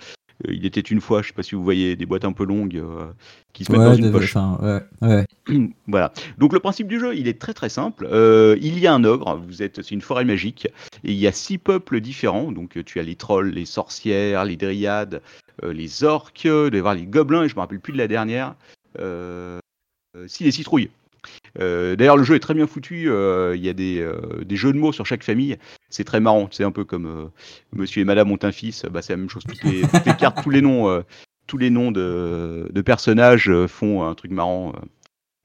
il 0.47 0.65
était 0.65 0.81
une 0.81 1.01
fois, 1.01 1.21
je 1.21 1.27
sais 1.27 1.33
pas 1.33 1.43
si 1.43 1.55
vous 1.55 1.63
voyez, 1.63 1.95
des 1.95 2.05
boîtes 2.05 2.25
un 2.25 2.33
peu 2.33 2.45
longues 2.45 2.77
euh, 2.77 3.07
qui 3.53 3.65
se 3.65 3.71
mettent 3.71 3.81
dans 3.81 3.95
une 3.95 4.11
poche. 4.11 4.35
voilà. 5.87 6.13
Donc 6.37 6.53
le 6.53 6.59
principe 6.59 6.87
du 6.87 6.99
jeu, 6.99 7.15
il 7.15 7.27
est 7.27 7.39
très 7.39 7.53
très 7.53 7.69
simple. 7.69 8.07
Euh, 8.11 8.57
il 8.61 8.77
y 8.79 8.87
a 8.87 8.93
un 8.93 9.03
ogre, 9.03 9.41
vous 9.47 9.63
êtes, 9.63 9.81
c'est 9.81 9.95
une 9.95 10.01
forêt 10.01 10.25
magique, 10.25 10.67
et 11.03 11.11
il 11.11 11.17
y 11.17 11.27
a 11.27 11.31
six 11.31 11.57
peuples 11.57 11.99
différents. 12.01 12.51
Donc 12.51 12.83
tu 12.85 12.99
as 12.99 13.03
les 13.03 13.15
trolls, 13.15 13.49
les 13.49 13.65
sorcières, 13.65 14.45
les 14.45 14.57
dryades, 14.57 15.21
les 15.63 16.03
orques, 16.03 16.43
les 16.43 17.05
gobelins, 17.07 17.43
et 17.43 17.49
je 17.49 17.55
me 17.55 17.59
rappelle 17.59 17.79
plus 17.79 17.93
de 17.93 17.97
la 17.97 18.07
dernière. 18.07 18.55
si 20.27 20.43
les 20.43 20.51
citrouilles. 20.51 20.89
Euh, 21.59 21.95
d'ailleurs, 21.95 22.17
le 22.17 22.23
jeu 22.23 22.35
est 22.35 22.39
très 22.39 22.53
bien 22.53 22.67
foutu. 22.67 23.09
Euh, 23.09 23.55
il 23.55 23.63
y 23.63 23.69
a 23.69 23.73
euh, 23.73 24.43
des, 24.43 24.55
jeux 24.55 24.73
de 24.73 24.77
mots 24.77 24.91
sur 24.91 25.05
chaque 25.05 25.23
famille. 25.23 25.57
C'est 25.89 26.03
très 26.03 26.19
marrant. 26.19 26.47
C'est 26.51 26.63
un 26.63 26.71
peu 26.71 26.83
comme 26.83 27.31
Monsieur 27.73 28.01
et 28.01 28.05
Madame 28.05 28.31
ont 28.31 28.39
un 28.41 28.51
fils. 28.51 28.85
Bah, 28.85 29.01
c'est 29.01 29.13
la 29.13 29.17
même 29.17 29.29
chose. 29.29 29.43
Toutes 29.43 29.63
les, 29.63 29.81
cartes, 30.17 30.41
tous 30.43 30.49
les 30.49 30.61
noms, 30.61 31.03
noms 31.53 31.91
de, 31.91 32.81
personnages 32.85 33.51
font 33.67 34.03
un 34.03 34.15
truc 34.15 34.31
marrant 34.31 34.73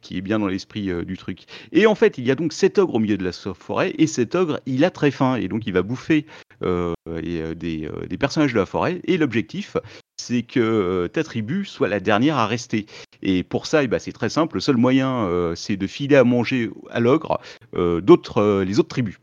qui 0.00 0.18
est 0.18 0.20
bien 0.20 0.40
dans 0.40 0.48
l'esprit 0.48 0.90
du 1.04 1.16
truc. 1.16 1.44
Et 1.70 1.86
en 1.86 1.94
fait, 1.94 2.18
il 2.18 2.26
y 2.26 2.30
a 2.32 2.34
donc 2.34 2.52
cet 2.52 2.78
ogre 2.78 2.96
au 2.96 2.98
milieu 2.98 3.16
de 3.16 3.24
la 3.24 3.32
forêt, 3.32 3.94
et 3.98 4.08
cet 4.08 4.34
ogre, 4.34 4.60
il 4.66 4.84
a 4.84 4.90
très 4.90 5.12
faim, 5.12 5.36
et 5.36 5.46
donc 5.46 5.64
il 5.66 5.72
va 5.72 5.82
bouffer 5.82 6.26
des, 6.60 8.18
personnages 8.18 8.52
de 8.52 8.58
la 8.58 8.66
forêt. 8.66 9.00
Et 9.04 9.16
l'objectif, 9.16 9.76
c'est 10.16 10.42
que 10.42 11.08
ta 11.12 11.22
tribu 11.22 11.64
soit 11.64 11.88
la 11.88 12.00
dernière 12.00 12.36
à 12.36 12.46
rester. 12.46 12.86
Et 13.22 13.42
pour 13.44 13.66
ça, 13.66 13.82
eh 13.82 13.86
ben, 13.86 13.98
c'est 13.98 14.12
très 14.12 14.28
simple. 14.28 14.56
Le 14.56 14.60
seul 14.60 14.76
moyen, 14.76 15.24
euh, 15.26 15.54
c'est 15.54 15.76
de 15.76 15.86
filer 15.86 16.16
à 16.16 16.24
manger 16.24 16.70
à 16.90 17.00
l'ogre 17.00 17.40
euh, 17.74 18.00
d'autres, 18.00 18.38
euh, 18.38 18.64
les 18.64 18.78
autres 18.78 18.88
tribus. 18.88 19.18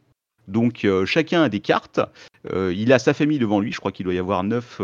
Donc 0.50 0.86
chacun 1.06 1.44
a 1.44 1.50
des 1.50 1.60
cartes. 1.60 2.00
il 2.54 2.92
a 2.94 3.00
sa 3.00 3.14
famille 3.14 3.40
devant 3.40 3.60
lui. 3.60 3.72
Je 3.72 3.80
crois 3.80 3.92
qu'il 3.92 4.06
doit 4.06 4.14
y 4.14 4.20
avoir 4.20 4.44
9, 4.44 4.82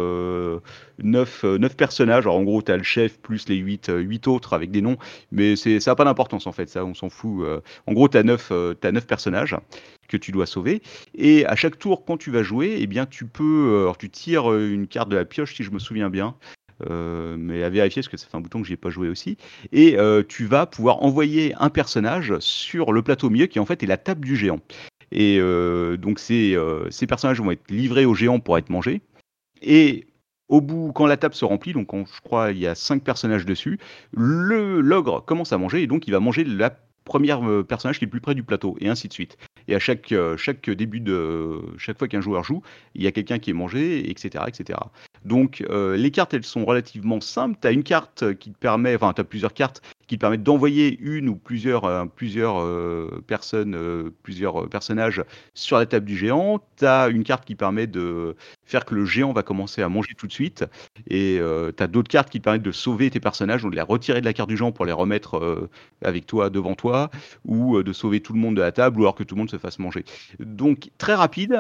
personnages. 1.78 2.24
Alors 2.24 2.38
en 2.38 2.44
gros, 2.44 2.62
tu 2.62 2.72
as 2.72 2.78
le 2.78 2.84
chef 2.84 3.20
plus 3.20 3.48
les 3.50 3.56
8, 3.56 3.92
8 3.96 4.28
autres 4.28 4.54
avec 4.54 4.72
des 4.72 4.82
noms. 4.82 4.98
Mais 5.32 5.56
ça 5.56 5.92
n'a 5.92 5.96
pas 5.96 6.06
d'importance 6.06 6.48
en 6.48 6.52
fait. 6.52 6.70
Ça, 6.70 6.86
on 6.86 6.94
s'en 6.94 7.10
fout. 7.10 7.46
en 7.88 7.94
gros, 7.94 8.08
tu 8.08 8.18
as 8.18 8.24
9, 8.24 8.76
personnages 9.08 9.58
que 10.08 10.18
tu 10.18 10.32
dois 10.32 10.46
sauver. 10.46 10.82
Et 11.16 11.46
à 11.46 11.56
chaque 11.56 11.80
tour, 11.80 12.06
quand 12.06 12.18
tu 12.18 12.32
vas 12.32 12.44
jouer, 12.44 12.78
eh 12.80 12.88
bien, 12.88 13.06
tu 13.06 13.26
peux. 13.26 13.82
Alors, 13.82 13.98
tu 13.98 14.10
tires 14.10 14.54
une 14.54 14.88
carte 14.88 15.10
de 15.10 15.16
la 15.16 15.26
pioche, 15.26 15.56
si 15.56 15.64
je 15.64 15.72
me 15.72 15.80
souviens 15.80 16.10
bien. 16.10 16.36
Euh, 16.90 17.38
mais 17.38 17.64
à 17.64 17.70
vérifier 17.70 18.02
parce 18.02 18.10
que 18.10 18.18
fait 18.18 18.36
un 18.36 18.42
bouton 18.42 18.62
que 18.62 18.68
j'ai 18.68 18.78
pas 18.78 18.90
joué 18.90 19.08
aussi. 19.08 19.38
Et 19.72 19.98
euh, 19.98 20.24
tu 20.28 20.46
vas 20.46 20.66
pouvoir 20.66 21.04
envoyer 21.04 21.54
un 21.58 21.70
personnage 21.70 22.38
sur 22.40 22.92
le 22.92 23.02
plateau 23.02 23.30
milieu 23.30 23.46
qui 23.48 23.60
en 23.60 23.66
fait 23.66 23.82
est 23.84 23.88
la 23.88 23.98
table 23.98 24.26
du 24.26 24.36
géant. 24.36 24.60
Et 25.16 25.40
euh, 25.40 25.98
donc 25.98 26.20
ces, 26.20 26.56
ces 26.92 27.08
personnages 27.08 27.42
vont 27.42 27.50
être 27.50 27.72
livrés 27.72 28.06
au 28.06 28.14
géant 28.14 28.40
pour 28.40 28.58
être 28.58 28.70
mangés. 28.70 29.02
Et 29.62 30.06
au 30.50 30.62
bout, 30.62 30.92
quand 30.94 31.08
la 31.08 31.18
table 31.18 31.34
se 31.34 31.46
remplit, 31.46 31.74
donc 31.74 31.90
je 31.92 32.22
crois 32.22 32.52
il 32.52 32.60
y 32.60 32.68
a 32.68 32.76
cinq 32.76 33.02
personnages 33.04 33.46
dessus, 33.46 33.80
le 34.12 34.82
l'ogre 34.82 35.24
commence 35.26 35.54
à 35.54 35.58
manger 35.58 35.82
et 35.82 35.88
donc 35.88 36.08
il 36.08 36.12
va 36.12 36.20
manger 36.20 36.44
la 36.44 36.78
première 37.06 37.42
personnage 37.66 38.00
qui 38.00 38.06
est 38.06 38.08
le 38.08 38.12
plus 38.12 38.20
près 38.20 38.36
du 38.36 38.44
plateau 38.44 38.76
et 38.82 38.90
ainsi 38.90 39.08
de 39.08 39.14
suite. 39.14 39.38
Et 39.68 39.76
à 39.76 39.80
chaque, 39.80 40.14
début 40.70 41.00
de 41.00 41.62
chaque 41.78 41.98
fois 41.98 42.08
qu'un 42.08 42.22
joueur 42.22 42.44
joue, 42.44 42.62
il 42.94 43.04
y 43.04 43.08
a 43.08 43.12
quelqu'un 43.12 43.40
qui 43.40 43.52
est 43.52 43.54
mangé, 43.54 44.10
etc., 44.10 44.44
etc. 44.48 44.80
Donc 45.24 45.64
euh, 45.70 45.96
les 45.96 46.12
cartes, 46.12 46.34
elles 46.34 46.44
sont 46.44 46.66
relativement 46.66 47.22
simples. 47.22 47.58
Tu 47.62 47.68
as 47.68 47.72
une 47.72 47.84
carte 47.84 48.36
qui 48.36 48.52
te 48.52 48.58
permet, 48.58 48.96
enfin 48.96 49.14
tu 49.14 49.22
as 49.22 49.24
plusieurs 49.24 49.54
cartes 49.54 49.82
qui 50.08 50.16
te 50.16 50.22
permettent 50.22 50.44
d'envoyer 50.44 50.98
une 51.00 51.30
ou 51.30 51.36
plusieurs, 51.36 51.86
euh, 51.86 52.06
plusieurs 52.06 52.62
euh, 52.62 53.24
personnes, 53.28 54.12
plusieurs 54.24 54.70
personnages 54.70 55.24
sur 55.54 55.78
la 55.78 55.86
table 55.86 56.06
du 56.06 56.18
géant. 56.18 56.62
Tu 56.78 56.86
as 56.86 57.08
une 57.08 57.24
carte 57.24 57.46
qui 57.46 57.56
permet 57.56 57.88
de 57.88 58.36
faire 58.66 58.86
que 58.86 58.96
le 58.96 59.06
géant 59.06 59.34
va 59.34 59.44
commencer 59.44 59.82
à 59.82 59.90
manger 59.90 60.14
tout 60.18 60.28
de 60.28 60.32
suite. 60.32 60.66
Et 61.10 61.40
tu 61.78 61.84
as 61.84 61.88
d'autres 61.88 62.10
cartes 62.10 62.30
qui 62.30 62.40
te 62.40 62.44
permettent 62.44 62.64
de 62.64 62.72
sauver 62.72 63.10
tes 63.10 63.20
personnages, 63.20 63.62
donc 63.62 63.72
de 63.72 63.76
les 63.76 63.82
retirer 63.82 64.22
de 64.22 64.26
la 64.26 64.34
carte 64.34 64.50
du 64.50 64.58
géant 64.58 64.72
pour 64.72 64.86
les 64.86 64.92
remettre 64.92 65.70
avec 66.04 66.26
toi 66.26 66.50
devant 66.50 66.76
toi, 66.76 67.10
ou 67.46 67.82
de 67.82 67.94
sauver 67.94 68.20
tout 68.20 68.34
le 68.34 68.40
monde 68.40 68.56
de 68.56 68.62
la 68.62 68.72
table, 68.72 69.00
ou 69.00 69.04
alors 69.04 69.16
que 69.16 69.24
tout 69.24 69.36
le 69.36 69.40
monde 69.40 69.50
se 69.50 69.58
fasse 69.58 69.80
manger. 69.80 70.04
Donc 70.40 70.90
très 70.98 71.16
rapide, 71.16 71.58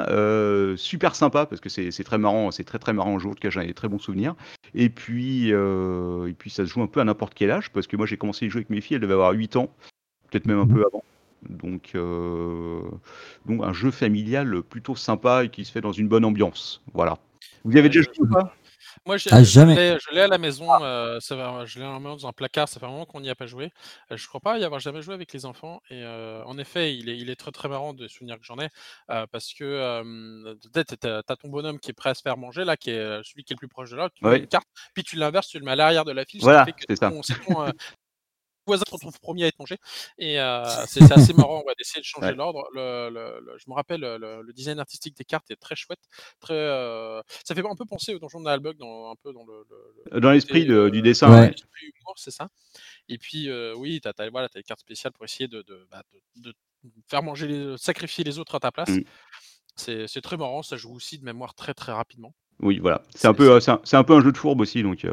super 0.75 1.15
sympa 1.15 1.45
parce 1.45 1.61
que 1.61 1.69
c'est 1.69 2.03
très 2.03 2.17
marrant, 2.17 2.51
c'est 2.51 2.63
très 2.63 2.79
très 2.79 2.93
marrant 2.93 3.15
au 3.15 3.19
jour 3.19 3.35
de 3.35 3.39
j'en 3.49 3.61
ai 3.61 3.67
des 3.67 3.73
très 3.73 3.87
bons 3.87 3.99
souvenirs. 3.99 4.35
Et 4.73 4.89
puis, 4.89 5.53
euh, 5.53 6.27
et 6.27 6.33
puis 6.33 6.49
ça 6.49 6.65
se 6.65 6.69
joue 6.69 6.81
un 6.81 6.87
peu 6.87 6.99
à 6.99 7.03
n'importe 7.03 7.33
quel 7.33 7.51
âge, 7.51 7.71
parce 7.71 7.87
que 7.87 7.95
moi 7.95 8.05
j'ai 8.05 8.17
commencé 8.17 8.34
à 8.43 8.49
jouer 8.49 8.59
avec 8.59 8.69
mes 8.69 8.81
filles, 8.81 8.95
elles 8.95 9.01
devaient 9.01 9.13
avoir 9.13 9.31
8 9.31 9.55
ans, 9.55 9.69
peut-être 10.29 10.45
même 10.45 10.59
un 10.59 10.67
peu 10.67 10.79
mhm. 10.79 10.85
avant. 10.85 11.03
Donc, 11.49 11.91
euh, 11.93 12.81
donc 13.45 13.63
un 13.63 13.73
jeu 13.73 13.91
familial 13.91 14.63
plutôt 14.63 14.95
sympa 14.95 15.43
et 15.43 15.49
qui 15.49 15.63
se 15.63 15.71
fait 15.71 15.81
dans 15.81 15.91
une 15.91 16.07
bonne 16.07 16.25
ambiance. 16.25 16.81
Voilà. 16.93 17.19
Vous 17.63 17.71
y 17.71 17.79
avez 17.79 17.89
déjà 17.89 18.01
joué 18.01 18.13
ou 18.19 18.27
pas? 18.27 18.53
moi, 19.05 19.17
ah, 19.31 19.43
jamais. 19.43 19.97
je 19.99 20.15
l'ai 20.15 20.21
à 20.21 20.27
la 20.27 20.37
maison, 20.37 20.67
euh, 20.81 21.19
ça 21.19 21.35
va, 21.35 21.65
je 21.65 21.79
l'ai 21.79 21.85
dans 21.85 22.27
un 22.27 22.31
placard, 22.31 22.67
ça 22.67 22.79
fait 22.79 22.85
vraiment 22.85 23.05
qu'on 23.05 23.21
n'y 23.21 23.29
a 23.29 23.35
pas 23.35 23.45
joué. 23.45 23.71
Euh, 24.11 24.17
je 24.17 24.27
crois 24.27 24.39
pas 24.39 24.57
y 24.57 24.63
avoir 24.63 24.79
jamais 24.79 25.01
joué 25.01 25.13
avec 25.13 25.31
les 25.33 25.45
enfants. 25.45 25.81
Et 25.89 26.03
euh, 26.03 26.43
en 26.45 26.57
effet, 26.57 26.95
il 26.95 27.09
est, 27.09 27.17
il 27.17 27.29
est 27.29 27.35
très 27.35 27.51
très 27.51 27.69
marrant 27.69 27.93
de 27.93 28.07
souvenirs 28.07 28.39
que 28.39 28.45
j'en 28.45 28.57
ai. 28.59 28.69
parce 29.07 29.53
que 29.53 30.01
peut-être 30.71 30.95
tu 30.95 31.07
as 31.07 31.35
ton 31.35 31.49
bonhomme 31.49 31.79
qui 31.79 31.91
est 31.91 31.93
prêt 31.93 32.11
à 32.11 32.13
se 32.15 32.21
faire 32.21 32.37
manger, 32.37 32.65
là, 32.65 32.77
qui 32.77 32.89
est 32.91 33.23
celui 33.23 33.43
qui 33.43 33.53
est 33.53 33.55
le 33.55 33.59
plus 33.59 33.67
proche 33.67 33.91
de 33.91 33.95
l'autre, 33.95 34.15
tu 34.15 34.25
mets 34.25 34.39
une 34.39 34.47
carte, 34.47 34.67
puis 34.93 35.03
tu 35.03 35.15
l'inverses, 35.17 35.47
tu 35.47 35.59
le 35.59 35.65
mets 35.65 35.71
à 35.71 35.75
l'arrière 35.75 36.05
de 36.05 36.11
la 36.11 36.25
fiche. 36.25 36.41
Voilà, 36.41 36.65
c'est 36.87 36.95
ça 36.95 37.11
voisin 38.65 38.83
se 38.87 38.93
retrouve 38.93 39.19
premier 39.19 39.45
à 39.45 39.47
être 39.47 39.59
mangé. 39.59 39.77
Et 40.17 40.39
euh, 40.39 40.63
c'est 40.87 41.11
assez 41.11 41.33
marrant 41.33 41.63
va 41.65 41.73
d'essayer 41.75 42.01
de 42.01 42.05
changer 42.05 42.33
l'ordre. 42.33 42.67
Le, 42.73 43.57
je 43.57 43.69
me 43.69 43.73
rappelle, 43.73 44.01
le, 44.01 44.53
design 44.53 44.79
artistique 44.79 45.15
des 45.17 45.25
cartes 45.25 45.49
est 45.51 45.55
très 45.55 45.75
chouette. 45.75 45.99
Très, 46.39 46.53
euh, 46.53 47.21
ça 47.43 47.55
fait 47.55 47.65
un 47.65 47.75
peu 47.75 47.85
penser 47.85 48.13
au 48.15 48.19
donjon 48.19 48.39
de 48.39 48.45
Nalbug, 48.45 48.77
dans, 48.77 49.11
un 49.11 49.15
peu 49.15 49.33
dans 49.33 49.45
le. 49.45 50.19
dans 50.19 50.31
l'esprit 50.31 50.65
du 50.65 51.01
dessin. 51.01 51.51
c'est 52.15 52.31
ça. 52.31 52.47
Et 53.09 53.17
puis, 53.17 53.49
oui, 53.75 54.01
tu 54.01 54.07
as, 54.07 54.29
voilà, 54.29 54.47
as 54.47 54.57
les 54.57 54.63
cartes 54.63 54.81
spéciales 54.81 55.13
pour 55.13 55.25
essayer 55.25 55.47
de, 55.47 55.61
de, 55.63 55.87
bah, 55.91 56.03
faire 57.07 57.23
manger, 57.23 57.47
les, 57.47 57.77
sacrifier 57.77 58.23
les 58.23 58.39
autres 58.39 58.55
à 58.55 58.59
ta 58.59 58.71
place. 58.71 58.89
Mmh. 58.89 59.03
C'est 59.75 60.21
très 60.21 60.37
marrant, 60.37 60.63
ça 60.63 60.77
joue 60.77 60.93
aussi 60.93 61.19
de 61.19 61.25
mémoire 61.25 61.53
très 61.53 61.73
très 61.73 61.91
rapidement. 61.91 62.33
Oui, 62.61 62.79
voilà. 62.79 63.01
C'est 63.13 63.27
un, 63.27 63.33
peu, 63.33 63.59
c'est 63.59 63.95
un, 63.95 64.03
peu 64.03 64.13
un 64.13 64.21
jeu 64.21 64.31
de 64.31 64.37
fourbe 64.37 64.61
aussi, 64.61 64.81
donc 64.81 64.97
tu 64.97 65.09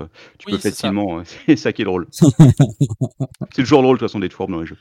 peux 0.47 0.59
facilement. 0.59 1.23
C'est 1.47 1.57
ça 1.57 1.73
qui 1.73 1.83
est 1.83 1.85
drôle. 1.85 2.07
c'est 2.13 3.63
toujours 3.63 3.83
drôle 3.83 3.97
de 3.97 4.01
toute 4.01 4.09
façon 4.09 4.21
d'être 4.21 4.33
fourbe 4.33 4.53
dans 4.53 4.61
les 4.61 4.67
jeux. 4.67 4.79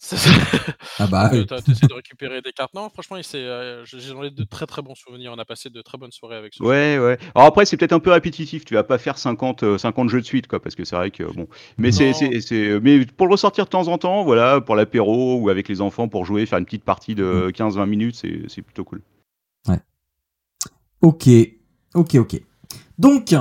ah 0.98 1.06
bah 1.06 1.30
Tu 1.30 1.70
essaies 1.70 1.86
de 1.86 1.94
récupérer 1.94 2.40
des 2.42 2.52
cartes. 2.52 2.74
Non, 2.74 2.88
franchement, 2.90 3.16
euh, 3.34 3.84
j'en 3.84 4.22
ai 4.22 4.30
de 4.30 4.44
très 4.44 4.66
très 4.66 4.82
bons 4.82 4.94
souvenirs. 4.94 5.32
On 5.34 5.38
a 5.38 5.44
passé 5.44 5.70
de 5.70 5.82
très 5.82 5.98
bonnes 5.98 6.12
soirées 6.12 6.36
avec 6.36 6.54
ce 6.54 6.62
Ouais, 6.62 6.98
ouais. 6.98 7.18
Alors 7.34 7.48
après, 7.48 7.64
c'est 7.64 7.76
peut-être 7.76 7.92
un 7.92 8.00
peu 8.00 8.10
répétitif. 8.10 8.64
Tu 8.64 8.74
vas 8.74 8.84
pas 8.84 8.98
faire 8.98 9.18
50, 9.18 9.78
50 9.78 10.06
euh, 10.06 10.08
jeux 10.08 10.20
de 10.20 10.26
suite, 10.26 10.46
quoi, 10.46 10.60
parce 10.60 10.74
que 10.74 10.84
c'est 10.84 10.96
vrai 10.96 11.10
que 11.10 11.24
bon. 11.24 11.48
Mais 11.78 11.92
c'est, 11.92 12.12
mais 12.80 13.04
pour 13.06 13.26
le 13.26 13.32
ressortir 13.32 13.64
de 13.64 13.70
temps 13.70 13.88
en 13.88 13.98
temps, 13.98 14.24
voilà, 14.24 14.60
pour 14.60 14.76
l'apéro 14.76 15.38
ou 15.40 15.48
avec 15.48 15.68
les 15.68 15.80
enfants 15.80 16.08
pour 16.08 16.24
jouer, 16.24 16.46
faire 16.46 16.58
une 16.58 16.64
petite 16.64 16.84
partie 16.84 17.14
de 17.14 17.50
15-20 17.54 17.84
mm. 17.84 17.88
minutes, 17.88 18.16
c'est 18.48 18.62
plutôt 18.62 18.84
cool. 18.84 19.02
Ouais. 19.68 19.80
Ok, 21.00 21.28
ok, 21.94 22.16
ok. 22.16 22.40
Donc, 22.98 23.34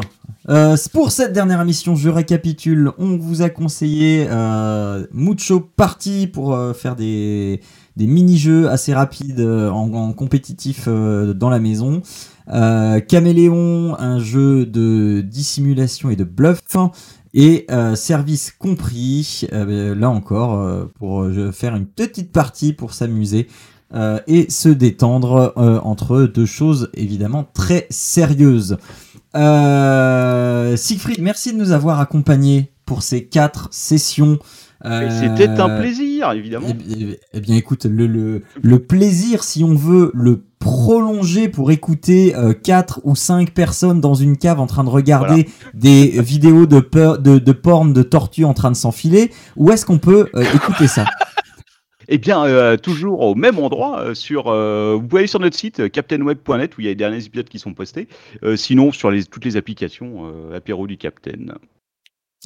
euh, 0.50 0.76
pour 0.92 1.12
cette 1.12 1.32
dernière 1.32 1.62
émission, 1.62 1.96
je 1.96 2.10
récapitule. 2.10 2.92
On 2.98 3.18
vous 3.18 3.42
a 3.44 3.50
conseillé 3.50 4.28
euh, 4.30 5.06
Mucho 5.14 5.60
Party 5.60 6.28
pour 6.28 6.54
euh, 6.54 6.74
faire 6.74 6.96
des, 6.96 7.62
mini-jeux 7.98 8.68
assez 8.70 8.94
rapides 8.94 9.40
euh, 9.40 9.70
en, 9.70 10.12
compétitif 10.14 10.88
dans 10.88 11.50
la 11.50 11.60
maison. 11.60 12.02
Caméléon, 12.48 13.96
un 13.98 14.20
jeu 14.20 14.66
de 14.66 15.22
dissimulation 15.22 16.10
et 16.10 16.16
de 16.16 16.24
bluff. 16.26 16.60
Et 17.36 17.68
service 17.96 18.52
compris, 18.52 19.48
là 19.52 20.10
encore, 20.10 20.90
pour 21.00 21.26
faire 21.54 21.76
une 21.76 21.86
petite 21.86 22.32
partie 22.32 22.74
pour 22.74 22.94
s'amuser. 22.94 23.48
Et 24.28 24.50
se 24.50 24.70
détendre 24.70 25.54
entre 25.84 26.24
deux 26.24 26.46
choses 26.46 26.90
évidemment 26.94 27.46
très 27.54 27.88
sérieuses. 27.90 28.78
Euh, 29.36 30.78
Siegfried, 30.78 31.20
merci 31.22 31.54
de 31.54 31.58
nous 31.58 31.72
avoir 31.72 32.00
accompagnés 32.00 32.72
pour 32.86 33.02
ces 33.02 33.26
quatre 33.26 33.68
sessions. 33.72 34.38
Euh, 34.86 35.10
C'était 35.22 35.48
un 35.48 35.80
plaisir, 35.80 36.32
évidemment. 36.34 36.68
Eh, 36.70 37.04
eh, 37.04 37.20
eh, 37.34 37.40
bien, 37.40 37.56
écoute, 37.56 37.86
le, 37.86 38.06
le, 38.06 38.44
le, 38.62 38.80
plaisir, 38.80 39.44
si 39.44 39.64
on 39.64 39.76
veut 39.76 40.12
le 40.14 40.44
prolonger 40.60 41.48
pour 41.48 41.72
écouter 41.72 42.36
euh, 42.36 42.54
quatre 42.54 43.00
ou 43.06 43.16
cinq 43.16 43.54
personnes 43.54 44.02
dans 44.02 44.14
une 44.14 44.38
cave 44.38 44.60
en 44.60 44.68
train 44.68 44.84
de 44.84 44.90
regarder 44.90 45.48
des 45.74 46.22
vidéos 46.22 46.66
de, 46.66 46.80
peur, 46.80 47.20
de, 47.20 47.40
de 47.40 47.52
porn 47.54 47.94
de 47.94 48.04
tortues 48.04 48.46
en 48.46 48.54
train 48.54 48.72
de 48.72 48.76
s'enfiler, 48.76 49.32
où 49.56 49.72
est-ce 49.72 49.86
qu'on 49.86 50.00
peut 50.00 50.28
euh, 50.36 50.44
écouter 50.54 50.88
ça? 50.88 51.06
Eh 52.08 52.18
bien, 52.18 52.46
euh, 52.46 52.78
toujours 52.78 53.22
au 53.22 53.36
même 53.36 53.60
endroit, 53.60 54.00
euh, 54.00 54.14
sur, 54.14 54.48
euh, 54.48 54.96
vous 54.96 55.08
pouvez 55.08 55.22
aller 55.22 55.28
sur 55.28 55.40
notre 55.40 55.58
site 55.58 55.90
captainweb.net 55.90 56.78
où 56.78 56.82
il 56.82 56.86
y 56.86 56.88
a 56.88 56.92
les 56.92 56.96
derniers 56.96 57.24
épisodes 57.24 57.48
qui 57.48 57.60
sont 57.60 57.74
postés. 57.74 58.08
sinon, 58.56 58.92
sur 58.92 59.12
les, 59.12 59.24
toutes 59.24 59.46
les 59.46 59.58
applications 59.58 60.32
apéro 60.54 60.88
du 60.88 60.98
Captain. 60.98 61.56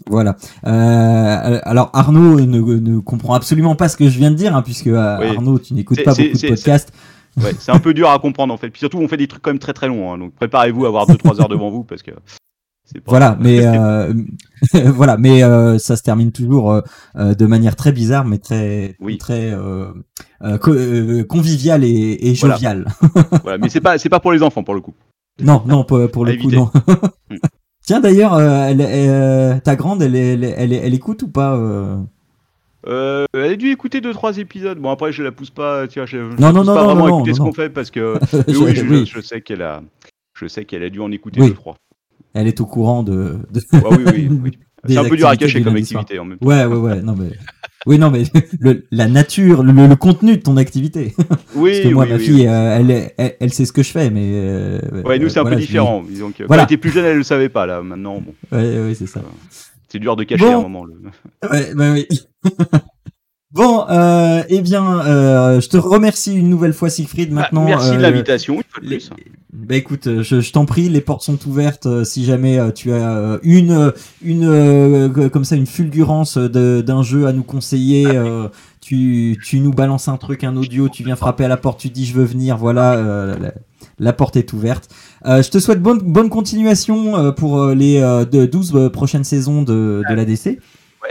Voilà. 0.06 0.36
alors 0.64 1.90
Arnaud 1.94 2.40
ne, 2.40 3.00
comprend 3.00 3.34
absolument 3.34 3.76
pas 3.76 3.90
ce 3.90 3.98
que 3.98 4.10
je 4.10 4.18
viens 4.18 4.32
de 4.32 4.36
dire, 4.36 4.56
hein, 4.56 4.62
puisque 4.62 4.88
Arnaud, 4.88 5.60
tu 5.60 5.74
n'écoutes 5.74 6.04
pas 6.04 6.14
beaucoup 6.14 6.38
de 6.38 6.48
podcasts. 6.48 6.94
Ouais, 7.38 7.54
c'est 7.60 7.72
un 7.72 7.80
peu 7.80 7.94
dur 7.94 8.10
à 8.10 8.18
comprendre 8.18 8.52
en 8.52 8.58
fait. 8.58 8.70
Puis 8.70 8.80
surtout, 8.80 8.98
on 8.98 9.08
fait 9.08 9.18
des 9.18 9.28
trucs 9.28 9.44
quand 9.44 9.52
même 9.52 9.60
très 9.60 9.74
très 9.74 9.88
longs. 9.88 10.12
Hein, 10.12 10.18
donc 10.18 10.34
préparez-vous 10.34 10.86
à 10.86 10.88
avoir 10.88 11.08
2-3 11.08 11.40
heures 11.40 11.50
devant 11.50 11.70
vous 11.70 11.84
parce 11.84 12.02
que 12.02 12.12
voilà, 13.06 13.38
mais 13.40 13.60
euh, 13.66 14.14
voilà, 14.74 15.18
mais 15.18 15.44
euh, 15.44 15.78
ça 15.78 15.96
se 15.96 16.04
termine 16.04 16.32
toujours 16.32 16.72
euh, 16.72 17.34
de 17.34 17.46
manière 17.46 17.76
très 17.76 17.92
bizarre, 17.92 18.26
mais 18.26 18.38
très 18.38 18.96
très 19.20 19.54
conviviale 21.28 21.84
et, 21.84 22.18
et 22.22 22.36
joviale. 22.36 22.88
Voilà. 23.44 23.58
mais 23.62 23.70
c'est 23.70 23.82
pas 23.82 23.98
c'est 23.98 24.10
pas 24.10 24.20
pour 24.20 24.32
les 24.32 24.44
enfants 24.44 24.64
pour 24.64 24.74
le 24.74 24.82
coup. 24.82 24.94
Non, 25.40 25.62
non, 25.68 25.84
pour, 25.84 25.98
le 25.98 26.36
coup, 26.36 26.52
non. 26.52 26.72
Mm. 27.30 27.36
Tiens, 27.86 28.00
d'ailleurs, 28.00 28.38
ta 29.64 29.76
grande, 29.76 30.02
elle, 30.02 30.16
elle, 30.16 30.44
elle, 30.44 30.74
elle, 30.74 30.94
écoute 30.94 31.24
ou 31.24 31.28
pas 31.28 31.60
elle 32.86 33.52
a 33.52 33.56
dû 33.58 33.70
écouter 33.70 34.00
deux 34.00 34.14
trois 34.14 34.38
épisodes. 34.38 34.78
Bon 34.80 34.90
après 34.90 35.12
je 35.12 35.22
la 35.22 35.34
pousse 35.34 35.50
pas, 35.50 35.88
tiens, 35.88 36.06
je, 36.06 36.18
non, 36.40 36.54
non, 36.54 36.64
non, 36.64 36.74
pas 36.74 36.84
non, 36.84 36.86
vraiment 36.86 37.08
non, 37.08 37.18
écouter 37.18 37.34
ce 37.34 37.40
qu'on 37.40 37.52
fait 37.52 37.70
parce 37.70 37.92
que 37.92 38.18
oui, 38.48 38.76
je, 38.76 39.04
je, 39.04 39.20
sais 39.20 39.42
qu'elle 39.42 39.62
a, 39.62 39.82
je 40.40 40.48
sais 40.48 40.64
qu'elle 40.64 40.84
a 40.84 40.90
dû 40.90 41.02
en 41.02 41.12
écouter 41.12 41.42
deux 41.42 41.54
trois 41.54 41.76
elle 42.34 42.48
est 42.48 42.62
au 42.62 42.66
courant 42.66 43.04
de. 43.04 43.38
oui, 43.74 44.04
oui, 44.06 44.30
oui. 44.44 44.52
C'est 44.88 44.98
un 44.98 45.04
peu 45.04 45.18
dur 45.18 45.28
à 45.28 45.36
cacher 45.36 45.62
comme 45.62 45.76
activité 45.76 46.20
en 46.20 46.26
même 46.26 46.38
temps. 46.38 46.46
Ouais, 46.46 46.66
ouais, 46.66 46.78
ouais. 46.78 47.02
Non, 47.02 47.16
mais... 47.18 47.32
Oui, 47.86 47.98
non, 47.98 48.12
mais 48.12 48.24
la 48.92 49.08
nature, 49.08 49.64
le, 49.64 49.96
contenu 49.96 50.38
de 50.38 50.42
ton 50.42 50.58
activité. 50.58 51.14
Oui, 51.56 51.72
Parce 51.72 51.84
que 51.84 51.94
moi, 51.94 52.06
ma 52.06 52.20
fille, 52.20 52.46
euh, 52.46 52.78
elle, 52.78 53.12
elle, 53.18 53.36
elle, 53.40 53.54
sait 53.54 53.66
ce 53.66 53.72
que 53.72 53.82
je 53.82 53.90
fais, 53.90 54.10
mais. 54.10 54.30
Euh, 54.34 54.80
ouais, 55.06 55.18
nous, 55.18 55.30
c'est 55.30 55.40
un 55.40 55.46
peu 55.46 55.56
différent. 55.56 56.04
Donc, 56.20 56.36
voilà. 56.46 56.48
Quand 56.48 56.54
elle 56.54 56.64
était 56.64 56.78
plus 56.78 56.92
jeune, 56.92 57.06
elle 57.06 57.18
le 57.18 57.24
savait 57.24 57.50
pas, 57.50 57.66
là. 57.66 57.82
Maintenant, 57.82 58.22
bon. 58.22 58.34
Ouais, 58.52 58.80
ouais, 58.80 58.94
c'est 58.94 59.08
ça. 59.08 59.22
c'est 59.88 60.00
dur 60.00 60.16
de 60.16 60.24
cacher 60.24 60.46
à 60.46 60.58
un 60.58 60.62
moment. 60.62 60.86
Le... 60.86 60.94
Ouais, 61.50 61.74
bah 61.74 61.94
oui. 61.94 62.08
Bon, 63.58 63.86
euh, 63.90 64.44
eh 64.50 64.62
bien, 64.62 65.00
euh, 65.00 65.60
je 65.60 65.68
te 65.68 65.78
remercie 65.78 66.36
une 66.36 66.48
nouvelle 66.48 66.74
fois, 66.74 66.92
Siegfried. 66.92 67.30
Bah, 67.30 67.42
Maintenant, 67.42 67.66
merci 67.66 67.92
de 67.92 68.02
l'invitation. 68.02 68.62
Bah 69.52 69.76
écoute, 69.76 70.22
je, 70.22 70.40
je 70.40 70.52
t'en 70.52 70.66
prie, 70.66 70.88
les 70.90 71.02
portes 71.02 71.24
sont 71.24 71.40
ouvertes. 71.48 71.88
Euh, 71.88 72.04
si 72.04 72.24
jamais 72.24 72.60
euh, 72.60 72.70
tu 72.70 72.94
as 72.94 73.40
une, 73.42 73.92
une, 74.24 75.30
comme 75.34 75.44
ça, 75.44 75.56
une 75.56 75.66
fulgurance 75.66 76.38
d'un 76.38 77.02
jeu 77.02 77.26
à 77.26 77.34
nous 77.34 77.42
conseiller, 77.44 78.06
ah 78.16 78.52
tu, 78.80 79.40
tu 79.44 79.60
nous 79.60 79.72
balances 79.72 80.08
un 80.08 80.18
truc, 80.18 80.44
un 80.44 80.56
audio, 80.56 80.88
tu 80.88 81.04
viens 81.04 81.16
frapper 81.16 81.46
à 81.46 81.48
la 81.48 81.58
porte, 81.58 81.80
tu 81.80 81.90
dis 81.90 82.06
je 82.06 82.14
veux 82.14 82.26
venir. 82.26 82.58
Voilà, 82.58 83.36
la, 83.98 84.14
porte 84.14 84.38
est 84.38 84.54
ouverte. 84.54 84.88
je 85.26 85.50
te 85.50 85.58
souhaite 85.58 85.82
bonne, 85.82 86.00
bonne 86.00 86.30
continuation 86.30 87.34
pour 87.34 87.66
les 87.70 88.02
12 88.32 88.92
prochaines 88.94 89.24
saisons 89.24 89.64
de, 89.64 90.04
de 90.08 90.14
l'ADC. 90.14 90.60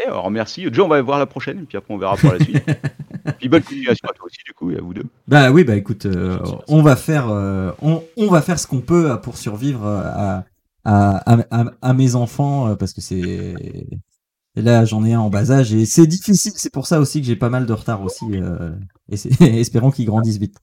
Alors 0.05 0.31
merci. 0.31 0.65
Déjà, 0.65 0.83
on 0.83 0.89
va 0.89 1.01
voir 1.03 1.19
la 1.19 1.27
prochaine, 1.27 1.67
puis 1.67 1.77
après, 1.79 1.93
on 1.95 1.99
verra 1.99 2.17
pour 2.17 2.33
la 2.33 2.39
suite. 2.39 2.63
puis 3.39 3.49
bonne 3.49 3.63
continuation 3.63 4.09
à 4.09 4.13
toi 4.13 4.27
aussi, 4.27 4.39
du 4.45 4.53
coup, 4.53 4.71
et 4.71 4.79
à 4.79 4.81
vous 4.81 4.95
deux. 4.95 5.05
Bah 5.29 5.51
oui, 5.51 5.65
bah 5.65 5.77
écoute, 5.77 6.07
euh, 6.07 6.39
on 6.69 6.83
va 6.83 6.97
faire, 6.97 7.29
euh, 7.29 7.73
on, 7.83 8.03
on, 8.17 8.29
va 8.29 8.43
faire 8.43 8.59
ce 8.59 8.67
qu'on 8.67 8.81
peut 8.81 9.13
euh, 9.13 9.17
pour 9.17 9.37
survivre 9.37 9.87
à, 9.87 10.45
à, 10.85 11.35
à, 11.51 11.65
à 11.83 11.95
mes 11.95 12.15
enfants, 12.15 12.75
parce 12.77 12.93
que 12.93 13.01
c'est. 13.01 13.55
là, 14.55 14.85
j'en 14.85 15.05
ai 15.05 15.15
un 15.15 15.21
en 15.21 15.31
bas 15.31 15.51
âge, 15.51 15.73
et 15.73 15.87
c'est 15.87 16.07
difficile. 16.07 16.53
C'est 16.57 16.73
pour 16.73 16.87
ça 16.87 17.01
aussi 17.01 17.21
que 17.21 17.27
j'ai 17.27 17.37
pas 17.37 17.51
mal 17.51 17.67
de 17.67 17.73
retard 17.73 18.03
aussi. 18.03 18.25
et 19.11 19.17
espérons 19.61 19.91
qu'ils 19.91 20.07
grandissent 20.07 20.39
vite. 20.39 20.59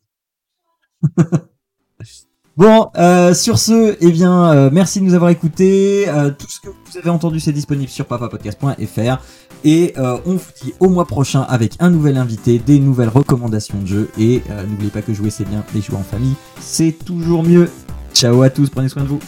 Bon, 2.55 2.91
euh, 2.97 3.33
sur 3.33 3.57
ce, 3.57 3.97
eh 3.99 4.11
bien, 4.11 4.51
euh, 4.51 4.69
merci 4.71 4.99
de 4.99 5.05
nous 5.05 5.15
avoir 5.15 5.31
écoutés. 5.31 6.05
Euh, 6.07 6.29
tout 6.29 6.47
ce 6.47 6.59
que 6.59 6.67
vous 6.67 6.97
avez 6.97 7.09
entendu, 7.09 7.39
c'est 7.39 7.51
disponible 7.51 7.89
sur 7.89 8.05
papapodcast.fr. 8.05 9.17
Et 9.65 9.93
on 9.97 10.33
vous 10.33 10.51
dit 10.61 10.73
au 10.81 10.89
mois 10.89 11.05
prochain 11.05 11.41
avec 11.41 11.75
un 11.79 11.89
nouvel 11.89 12.17
invité, 12.17 12.59
des 12.59 12.79
nouvelles 12.79 13.09
recommandations 13.09 13.79
de 13.79 13.87
jeux. 13.87 14.11
Et 14.19 14.43
n'oubliez 14.67 14.91
pas 14.91 15.01
que 15.01 15.13
jouer, 15.13 15.29
c'est 15.29 15.47
bien, 15.47 15.63
les 15.73 15.79
jouer 15.81 15.95
en 15.95 16.03
famille, 16.03 16.35
c'est 16.59 16.91
toujours 16.91 17.43
mieux. 17.43 17.69
Ciao 18.13 18.41
à 18.41 18.49
tous, 18.49 18.69
prenez 18.69 18.89
soin 18.89 19.03
de 19.03 19.07
vous. 19.07 19.19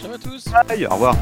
Ciao 0.00 0.12
à 0.12 0.18
tous. 0.18 0.44
Bye, 0.68 0.86
au 0.86 0.94
revoir. 0.94 1.16